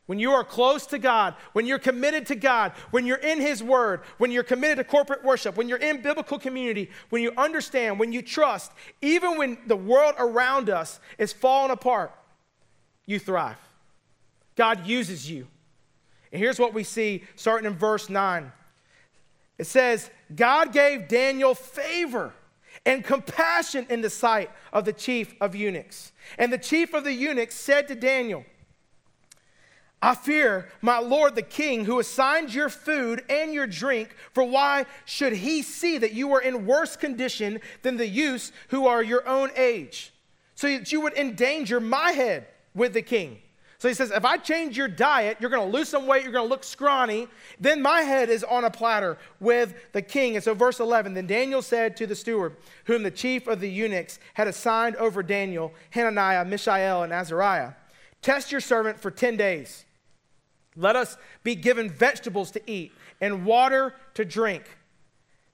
When 0.07 0.19
you 0.19 0.33
are 0.33 0.45
close 0.45 0.85
to 0.87 0.99
God, 0.99 1.35
when 1.53 1.65
you're 1.65 1.79
committed 1.79 2.27
to 2.27 2.35
God, 2.35 2.73
when 2.91 3.07
you're 3.07 3.17
in 3.19 3.41
His 3.41 3.63
Word, 3.63 4.01
when 4.19 4.31
you're 4.31 4.43
committed 4.43 4.79
to 4.79 4.85
corporate 4.85 5.25
worship, 5.25 5.57
when 5.57 5.69
you're 5.69 5.79
in 5.79 6.03
biblical 6.03 6.39
community, 6.39 6.91
when 7.11 7.23
you 7.23 7.33
understand, 7.39 7.99
when 7.99 8.13
you 8.13 8.21
trust, 8.21 8.73
even 9.01 9.39
when 9.39 9.59
the 9.67 9.77
world 9.77 10.15
around 10.19 10.69
us 10.69 10.99
is 11.19 11.33
falling 11.33 11.71
apart, 11.71 12.13
you 13.07 13.19
thrive. 13.19 13.57
God 14.57 14.87
uses 14.87 15.31
you. 15.31 15.47
And 16.33 16.41
here's 16.41 16.59
what 16.59 16.75
we 16.75 16.83
see 16.83 17.25
starting 17.37 17.71
in 17.71 17.77
verse 17.77 18.09
9 18.09 18.51
it 19.59 19.67
says, 19.67 20.11
God 20.35 20.73
gave 20.73 21.07
Daniel 21.07 21.55
favor 21.55 22.33
and 22.85 23.05
compassion 23.05 23.87
in 23.88 24.01
the 24.01 24.11
sight 24.11 24.51
of 24.73 24.85
the 24.85 24.92
chief 24.92 25.35
of 25.40 25.55
eunuchs. 25.55 26.12
And 26.38 26.53
the 26.53 26.59
chief 26.59 26.95
of 26.95 27.05
the 27.05 27.12
eunuchs 27.12 27.55
said 27.55 27.88
to 27.88 27.95
Daniel, 27.95 28.45
I 30.05 30.16
fear 30.16 30.68
my 30.81 30.99
lord 30.99 31.37
the 31.37 31.42
king, 31.42 31.85
who 31.85 32.01
assigned 32.01 32.53
your 32.53 32.68
food 32.68 33.25
and 33.31 33.55
your 33.55 33.68
drink, 33.68 34.16
for 34.33 34.42
why 34.42 34.87
should 35.05 35.33
he 35.33 35.62
see 35.62 35.97
that 35.99 36.12
you 36.12 36.33
are 36.33 36.42
in 36.42 36.66
worse 36.66 36.97
condition 36.97 37.61
than 37.83 37.97
the 37.97 38.09
youths 38.09 38.51
who 38.68 38.87
are 38.88 39.03
your 39.03 39.27
own 39.29 39.51
age, 39.57 40.12
so 40.57 40.66
that 40.66 40.90
you 40.90 41.01
would 41.01 41.14
endanger 41.14 41.79
my 41.79 42.11
head 42.11 42.49
with 42.75 42.95
the 42.95 43.03
king? 43.03 43.38
So 43.83 43.88
he 43.88 43.95
says, 43.95 44.12
if 44.12 44.25
I 44.25 44.37
change 44.37 44.77
your 44.77 44.87
diet, 44.87 45.38
you're 45.40 45.51
going 45.51 45.68
to 45.68 45.77
lose 45.77 45.88
some 45.88 46.07
weight, 46.07 46.23
you're 46.23 46.31
going 46.31 46.45
to 46.45 46.49
look 46.49 46.62
scrawny. 46.62 47.27
Then 47.59 47.83
my 47.83 48.03
head 48.03 48.31
is 48.31 48.45
on 48.45 48.62
a 48.62 48.71
platter 48.71 49.18
with 49.40 49.75
the 49.90 50.01
king. 50.01 50.37
And 50.37 50.45
so, 50.45 50.55
verse 50.55 50.79
11 50.79 51.14
Then 51.14 51.27
Daniel 51.27 51.62
said 51.62 51.97
to 51.97 52.07
the 52.07 52.14
steward, 52.14 52.55
whom 52.85 53.03
the 53.03 53.11
chief 53.11 53.49
of 53.49 53.59
the 53.59 53.68
eunuchs 53.68 54.21
had 54.35 54.47
assigned 54.47 54.95
over 54.99 55.21
Daniel, 55.21 55.75
Hananiah, 55.90 56.45
Mishael, 56.45 57.03
and 57.03 57.12
Azariah, 57.12 57.73
Test 58.21 58.53
your 58.53 58.61
servant 58.61 59.01
for 59.01 59.11
10 59.11 59.37
days. 59.37 59.85
Let 60.77 60.95
us 60.95 61.16
be 61.42 61.57
given 61.57 61.90
vegetables 61.90 62.53
to 62.53 62.71
eat 62.71 62.92
and 63.21 63.45
water 63.45 63.97
to 64.14 64.25
drink. 64.25 64.62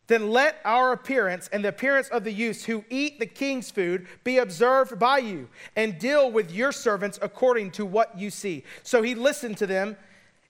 Then 0.08 0.30
let 0.30 0.60
our 0.64 0.92
appearance 0.92 1.48
and 1.52 1.62
the 1.62 1.68
appearance 1.68 2.08
of 2.08 2.24
the 2.24 2.32
youths 2.32 2.64
who 2.64 2.84
eat 2.90 3.20
the 3.20 3.26
king's 3.26 3.70
food 3.70 4.06
be 4.24 4.38
observed 4.38 4.98
by 4.98 5.18
you, 5.18 5.48
and 5.76 5.98
deal 5.98 6.30
with 6.30 6.50
your 6.50 6.72
servants 6.72 7.18
according 7.22 7.70
to 7.72 7.86
what 7.86 8.18
you 8.18 8.30
see. 8.30 8.64
So 8.82 9.02
he 9.02 9.14
listened 9.14 9.58
to 9.58 9.66
them 9.66 9.96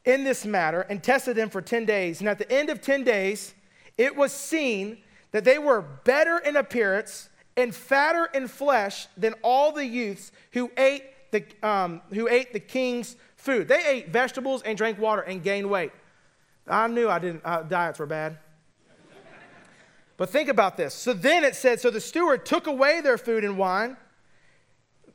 in 0.04 0.24
this 0.24 0.46
matter 0.46 0.82
and 0.82 1.02
tested 1.02 1.36
them 1.36 1.50
for 1.50 1.60
10 1.60 1.84
days. 1.84 2.20
And 2.20 2.28
at 2.28 2.38
the 2.38 2.50
end 2.50 2.70
of 2.70 2.80
10 2.80 3.04
days, 3.04 3.54
it 3.98 4.16
was 4.16 4.32
seen 4.32 4.98
that 5.32 5.44
they 5.44 5.58
were 5.58 5.82
better 5.82 6.38
in 6.38 6.56
appearance 6.56 7.28
and 7.56 7.74
fatter 7.74 8.26
in 8.32 8.46
flesh 8.46 9.08
than 9.16 9.34
all 9.42 9.72
the 9.72 9.84
youths 9.84 10.30
who 10.52 10.70
ate 10.78 11.02
the, 11.32 11.44
um, 11.62 12.00
who 12.14 12.28
ate 12.28 12.52
the 12.52 12.60
king's 12.60 13.16
food. 13.36 13.66
They 13.66 13.84
ate 13.84 14.10
vegetables 14.10 14.62
and 14.62 14.78
drank 14.78 15.00
water 15.00 15.22
and 15.22 15.42
gained 15.42 15.68
weight. 15.68 15.90
I 16.68 16.86
knew 16.86 17.08
I 17.08 17.18
didn't, 17.18 17.42
uh, 17.44 17.62
diets 17.62 17.98
were 17.98 18.06
bad. 18.06 18.38
But 20.18 20.28
think 20.28 20.50
about 20.50 20.76
this. 20.76 20.92
So 20.92 21.14
then 21.14 21.44
it 21.44 21.56
said, 21.56 21.80
so 21.80 21.90
the 21.90 22.00
steward 22.00 22.44
took 22.44 22.66
away 22.66 23.00
their 23.00 23.16
food 23.16 23.42
and 23.44 23.56
wine 23.56 23.96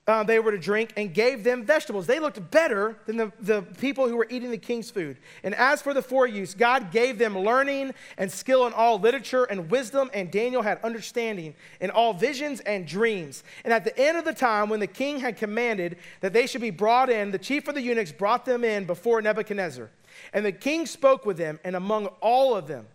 uh, 0.05 0.21
they 0.21 0.39
were 0.39 0.51
to 0.51 0.57
drink 0.57 0.91
and 0.97 1.13
gave 1.13 1.45
them 1.45 1.65
vegetables. 1.65 2.05
They 2.05 2.19
looked 2.19 2.51
better 2.51 2.97
than 3.05 3.15
the, 3.15 3.31
the 3.39 3.61
people 3.61 4.07
who 4.07 4.17
were 4.17 4.27
eating 4.29 4.51
the 4.51 4.57
king's 4.57 4.91
food. 4.91 5.17
And 5.43 5.55
as 5.55 5.81
for 5.81 5.93
the 5.93 6.01
four 6.01 6.27
youths, 6.27 6.53
God 6.53 6.91
gave 6.91 7.17
them 7.17 7.37
learning 7.37 7.93
and 8.17 8.29
skill 8.29 8.67
in 8.67 8.73
all 8.73 8.99
literature 8.99 9.45
and 9.45 9.71
wisdom, 9.71 10.09
and 10.13 10.29
Daniel 10.29 10.61
had 10.61 10.79
understanding 10.83 11.55
in 11.79 11.89
all 11.89 12.13
visions 12.13 12.59
and 12.61 12.85
dreams. 12.85 13.45
And 13.63 13.73
at 13.73 13.85
the 13.85 13.97
end 13.97 14.17
of 14.17 14.25
the 14.25 14.33
time, 14.33 14.67
when 14.67 14.81
the 14.81 14.87
king 14.87 15.19
had 15.19 15.37
commanded 15.37 15.97
that 16.19 16.33
they 16.33 16.47
should 16.47 16.61
be 16.61 16.69
brought 16.69 17.09
in, 17.09 17.31
the 17.31 17.39
chief 17.39 17.67
of 17.69 17.75
the 17.75 17.81
eunuchs 17.81 18.11
brought 18.11 18.43
them 18.43 18.65
in 18.65 18.83
before 18.83 19.21
Nebuchadnezzar. 19.21 19.89
And 20.33 20.45
the 20.45 20.51
king 20.51 20.85
spoke 20.85 21.25
with 21.25 21.37
them, 21.37 21.61
and 21.63 21.77
among 21.77 22.07
all 22.19 22.55
of 22.55 22.67
them, 22.67 22.87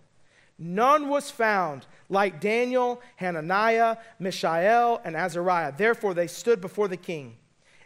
none 0.59 1.09
was 1.09 1.31
found 1.31 1.87
like 2.09 2.41
Daniel, 2.41 3.01
Hananiah, 3.17 3.97
Mishael, 4.19 5.01
and 5.05 5.17
Azariah. 5.17 5.73
Therefore, 5.77 6.15
they 6.15 6.27
stood 6.27 6.61
before 6.61 6.89
the 6.89 6.97
king. 6.97 7.37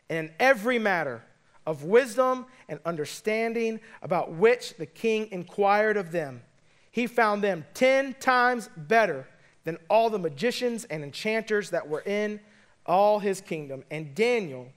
In 0.09 0.33
every 0.39 0.79
matter 0.79 1.23
of 1.67 1.85
wisdom 1.85 2.47
and 2.69 2.81
understanding 2.85 3.81
about 4.03 4.33
which 4.33 4.77
the 4.77 4.87
king 4.87 5.29
inquired 5.31 5.97
of 5.97 6.13
them, 6.13 6.43
he 6.91 7.07
found 7.07 7.43
them 7.43 7.65
ten 7.75 8.15
times 8.15 8.69
better 8.77 9.27
than 9.65 9.79
all 9.89 10.11
the 10.11 10.19
magicians 10.19 10.85
and 10.85 11.03
enchanters 11.03 11.71
that 11.71 11.89
were 11.89 12.03
in 12.03 12.41
all 12.85 13.19
his 13.19 13.41
kingdom. 13.41 13.85
And 13.91 14.15
Daniel 14.15 14.69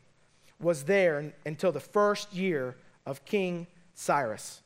was 0.59 0.83
there 0.83 1.33
until 1.45 1.71
the 1.71 1.79
first 1.79 2.33
year 2.33 2.77
of 3.05 3.25
King 3.25 3.67
Cyrus. 3.93 4.61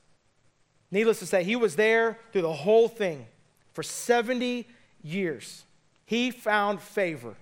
Needless 0.91 1.19
to 1.19 1.25
say, 1.25 1.43
he 1.43 1.55
was 1.55 1.75
there 1.75 2.17
through 2.31 2.41
the 2.41 2.53
whole 2.53 2.87
thing 2.87 3.27
for 3.73 3.83
70 3.83 4.67
years. 5.03 5.63
He 6.05 6.31
found 6.31 6.81
favor. 6.81 7.35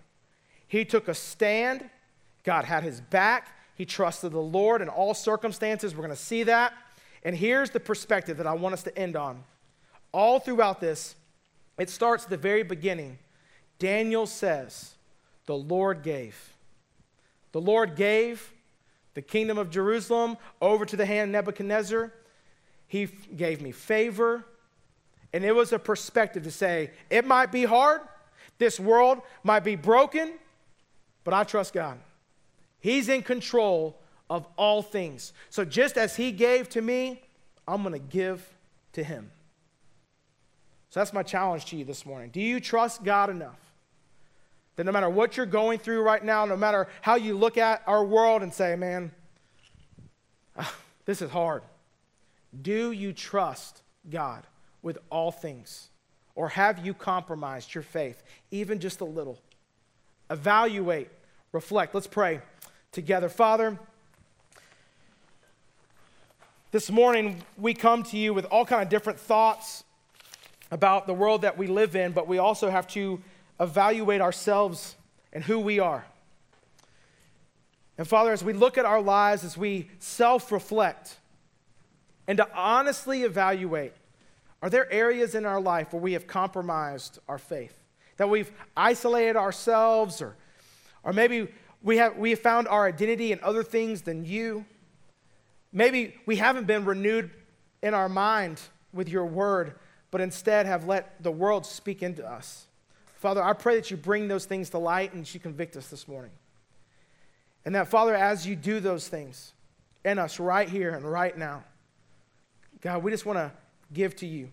He 0.68 0.84
took 0.84 1.08
a 1.08 1.14
stand. 1.14 1.89
God 2.43 2.66
had 2.66 2.84
his 2.84 3.00
back. 3.00 3.48
He 3.76 3.86
trusted 3.86 4.32
the 4.32 4.39
Lord 4.39 4.82
in 4.82 4.89
all 4.89 5.14
circumstances. 5.14 5.95
We're 5.95 6.04
going 6.04 6.16
to 6.16 6.22
see 6.22 6.43
that. 6.43 6.74
And 7.24 7.36
here's 7.36 7.70
the 7.70 7.80
perspective 7.80 8.38
that 8.38 8.48
I 8.48 8.54
want 8.54 8.74
us 8.74 8.84
to 8.84 8.98
end 8.98 9.16
on. 9.16 9.43
All 10.12 10.39
throughout 10.39 10.82
this, 10.82 11.16
it 11.78 11.89
starts 11.89 12.26
at 12.26 12.30
the 12.30 12.38
very 12.38 12.64
beginning. 12.64 13.20
Daniel 13.80 14.26
says, 14.26 14.95
The 15.45 15.56
Lord 15.58 16.04
gave. 16.04 16.54
The 17.52 17.62
Lord 17.62 17.95
gave 17.95 18.54
the 19.14 19.22
kingdom 19.22 19.58
of 19.58 19.70
Jerusalem 19.70 20.38
over 20.62 20.86
to 20.86 20.95
the 20.95 21.06
hand 21.06 21.30
of 21.30 21.34
Nebuchadnezzar. 21.34 22.12
He 22.88 23.05
gave 23.35 23.61
me 23.61 23.71
favor. 23.71 24.45
And 25.33 25.43
it 25.43 25.53
was 25.55 25.73
a 25.73 25.79
perspective 25.79 26.43
to 26.43 26.51
say, 26.51 26.91
it 27.09 27.25
might 27.25 27.51
be 27.51 27.65
hard, 27.65 28.01
this 28.57 28.79
world 28.79 29.21
might 29.43 29.63
be 29.63 29.75
broken, 29.75 30.33
but 31.23 31.33
I 31.33 31.43
trust 31.43 31.73
God. 31.73 31.99
He's 32.79 33.09
in 33.09 33.21
control 33.21 33.99
of 34.29 34.47
all 34.55 34.81
things. 34.81 35.33
So 35.49 35.65
just 35.65 35.97
as 35.97 36.15
He 36.15 36.31
gave 36.31 36.69
to 36.69 36.81
me, 36.81 37.21
I'm 37.67 37.81
going 37.83 37.93
to 37.93 37.99
give 37.99 38.47
to 38.93 39.03
Him. 39.03 39.31
So 40.89 41.01
that's 41.01 41.13
my 41.13 41.23
challenge 41.23 41.65
to 41.65 41.75
you 41.75 41.83
this 41.83 42.05
morning. 42.05 42.29
Do 42.29 42.39
you 42.39 42.59
trust 42.59 43.03
God 43.03 43.29
enough 43.29 43.59
that 44.77 44.85
no 44.85 44.91
matter 44.91 45.09
what 45.09 45.35
you're 45.35 45.45
going 45.45 45.79
through 45.79 46.01
right 46.01 46.23
now, 46.23 46.45
no 46.45 46.55
matter 46.55 46.88
how 47.01 47.15
you 47.15 47.38
look 47.38 47.57
at 47.57 47.83
our 47.85 48.05
world 48.05 48.43
and 48.43 48.53
say, 48.53 48.75
man, 48.75 49.11
ah, 50.55 50.73
this 51.05 51.21
is 51.21 51.29
hard, 51.29 51.63
do 52.62 52.91
you 52.91 53.14
trust 53.14 53.82
God 54.10 54.43
with 54.82 54.98
all 55.10 55.32
things? 55.32 55.89
Or 56.36 56.50
have 56.50 56.86
you 56.86 56.93
compromised 56.93 57.74
your 57.74 57.82
faith, 57.84 58.24
even 58.52 58.80
just 58.80 59.02
a 59.02 59.06
little? 59.06 59.41
Evaluate, 60.30 61.10
reflect. 61.52 61.95
Let's 61.95 62.08
pray 62.08 62.41
together. 62.91 63.30
Father, 63.30 63.78
this 66.72 66.91
morning 66.91 67.41
we 67.58 67.74
come 67.74 68.04
to 68.04 68.18
you 68.18 68.34
with 68.34 68.45
all 68.45 68.66
kind 68.66 68.84
of 68.84 68.89
different 68.89 69.20
thoughts 69.20 69.84
about 70.70 71.08
the 71.08 71.14
world 71.14 71.41
that 71.41 71.58
we 71.58 71.68
live 71.68 71.95
in, 71.95 72.12
but 72.12 72.28
we 72.28 72.38
also 72.38 72.70
have 72.70 72.88
to 72.89 73.22
evaluate 73.60 74.22
ourselves 74.22 74.95
and 75.34 75.43
who 75.43 75.60
we 75.60 75.80
are. 75.80 76.06
And 77.98 78.08
Father, 78.08 78.32
as 78.32 78.43
we 78.43 78.54
look 78.54 78.78
at 78.78 78.86
our 78.86 79.02
lives, 79.02 79.43
as 79.43 79.58
we 79.58 79.89
self 80.00 80.52
reflect, 80.52 81.18
and 82.28 82.38
to 82.38 82.47
honestly 82.53 83.23
evaluate 83.23 83.93
are 84.61 84.69
there 84.69 84.91
areas 84.91 85.36
in 85.36 85.45
our 85.45 85.61
life 85.61 85.93
where 85.93 86.01
we 86.01 86.13
have 86.13 86.25
compromised 86.25 87.19
our 87.28 87.38
faith? 87.38 87.73
That 88.17 88.30
we've 88.30 88.51
isolated 88.75 89.36
ourselves, 89.36 90.21
or, 90.21 90.36
or 91.03 91.13
maybe 91.13 91.47
we 91.84 91.97
have, 91.97 92.17
we 92.17 92.32
have 92.32 92.39
found 92.39 92.67
our 92.67 92.88
identity 92.88 93.32
in 93.32 93.39
other 93.43 93.63
things 93.63 94.01
than 94.01 94.25
you? 94.25 94.65
Maybe 95.71 96.15
we 96.25 96.38
haven't 96.38 96.65
been 96.65 96.86
renewed 96.86 97.30
in 97.84 97.93
our 97.93 98.09
mind 98.09 98.59
with 98.93 99.09
your 99.09 99.25
word, 99.25 99.75
but 100.09 100.21
instead 100.21 100.65
have 100.65 100.88
let 100.88 101.21
the 101.21 101.32
world 101.32 101.65
speak 101.65 102.01
into 102.01 102.28
us. 102.28 102.65
Father, 103.17 103.43
I 103.43 103.53
pray 103.53 103.75
that 103.75 103.91
you 103.91 103.97
bring 103.97 104.28
those 104.28 104.45
things 104.45 104.71
to 104.71 104.80
light 104.80 105.13
and 105.13 105.32
you 105.32 105.39
convict 105.39 105.75
us 105.75 105.88
this 105.88 106.07
morning. 106.07 106.32
And 107.65 107.75
that, 107.75 107.89
Father, 107.89 108.15
as 108.15 108.47
you 108.47 108.55
do 108.55 108.80
those 108.80 109.07
things 109.07 109.53
in 110.03 110.17
us 110.17 110.39
right 110.39 110.69
here 110.69 110.95
and 110.95 111.03
right 111.03 111.38
now, 111.38 111.63
God, 112.82 113.03
we 113.03 113.11
just 113.11 113.25
want 113.25 113.38
to 113.38 113.51
give 113.93 114.15
to 114.17 114.28
you. 114.28 114.49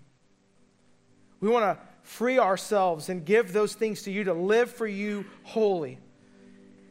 We 1.40 1.48
want 1.48 1.64
to 1.64 1.82
free 2.02 2.38
ourselves 2.38 3.08
and 3.08 3.24
give 3.24 3.52
those 3.52 3.74
things 3.74 4.02
to 4.02 4.10
you 4.10 4.24
to 4.24 4.34
live 4.34 4.70
for 4.70 4.86
you 4.86 5.24
wholly, 5.42 5.98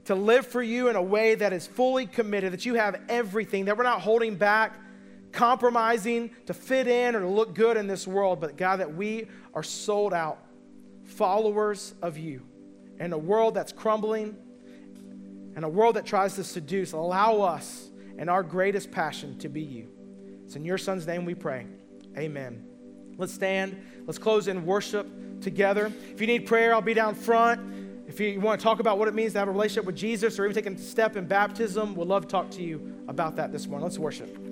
to 0.05 0.15
live 0.15 0.45
for 0.45 0.61
you 0.61 0.89
in 0.89 0.95
a 0.95 1.01
way 1.01 1.35
that 1.35 1.53
is 1.53 1.65
fully 1.65 2.05
committed, 2.05 2.53
that 2.53 2.65
you 2.65 2.75
have 2.75 2.99
everything, 3.09 3.65
that 3.65 3.77
we're 3.77 3.83
not 3.83 4.01
holding 4.01 4.35
back, 4.35 4.79
compromising 5.31 6.31
to 6.45 6.53
fit 6.53 6.87
in 6.87 7.15
or 7.15 7.21
to 7.21 7.27
look 7.27 7.55
good 7.55 7.77
in 7.77 7.87
this 7.87 8.07
world, 8.07 8.39
but 8.39 8.57
God, 8.57 8.79
that 8.79 8.95
we 8.95 9.27
are 9.53 9.63
sold 9.63 10.13
out 10.13 10.39
followers 11.03 11.93
of 12.01 12.17
you 12.17 12.41
in 12.99 13.13
a 13.13 13.17
world 13.17 13.55
that's 13.55 13.71
crumbling 13.71 14.35
and 15.55 15.65
a 15.65 15.69
world 15.69 15.95
that 15.95 16.05
tries 16.05 16.35
to 16.35 16.43
seduce. 16.43 16.93
Allow 16.93 17.41
us 17.41 17.89
and 18.17 18.29
our 18.29 18.43
greatest 18.43 18.91
passion 18.91 19.37
to 19.39 19.49
be 19.49 19.61
you. 19.61 19.89
It's 20.45 20.55
in 20.55 20.65
your 20.65 20.77
son's 20.77 21.07
name 21.07 21.25
we 21.25 21.35
pray. 21.35 21.65
Amen. 22.17 22.65
Let's 23.17 23.33
stand. 23.33 23.81
Let's 24.05 24.17
close 24.17 24.47
in 24.47 24.65
worship 24.65 25.07
together. 25.41 25.91
If 26.11 26.21
you 26.21 26.27
need 26.27 26.45
prayer, 26.45 26.73
I'll 26.73 26.81
be 26.81 26.93
down 26.93 27.15
front. 27.15 28.07
If 28.07 28.19
you 28.19 28.39
want 28.39 28.59
to 28.59 28.63
talk 28.63 28.79
about 28.79 28.97
what 28.97 29.07
it 29.07 29.13
means 29.13 29.33
to 29.33 29.39
have 29.39 29.47
a 29.47 29.51
relationship 29.51 29.85
with 29.85 29.95
Jesus 29.95 30.37
or 30.37 30.45
even 30.45 30.63
take 30.63 30.71
a 30.71 30.77
step 30.77 31.15
in 31.15 31.25
baptism, 31.25 31.95
we'd 31.95 32.07
love 32.07 32.23
to 32.23 32.27
talk 32.27 32.51
to 32.51 32.61
you 32.61 33.03
about 33.07 33.35
that 33.37 33.51
this 33.51 33.67
morning. 33.67 33.83
Let's 33.83 33.97
worship. 33.97 34.42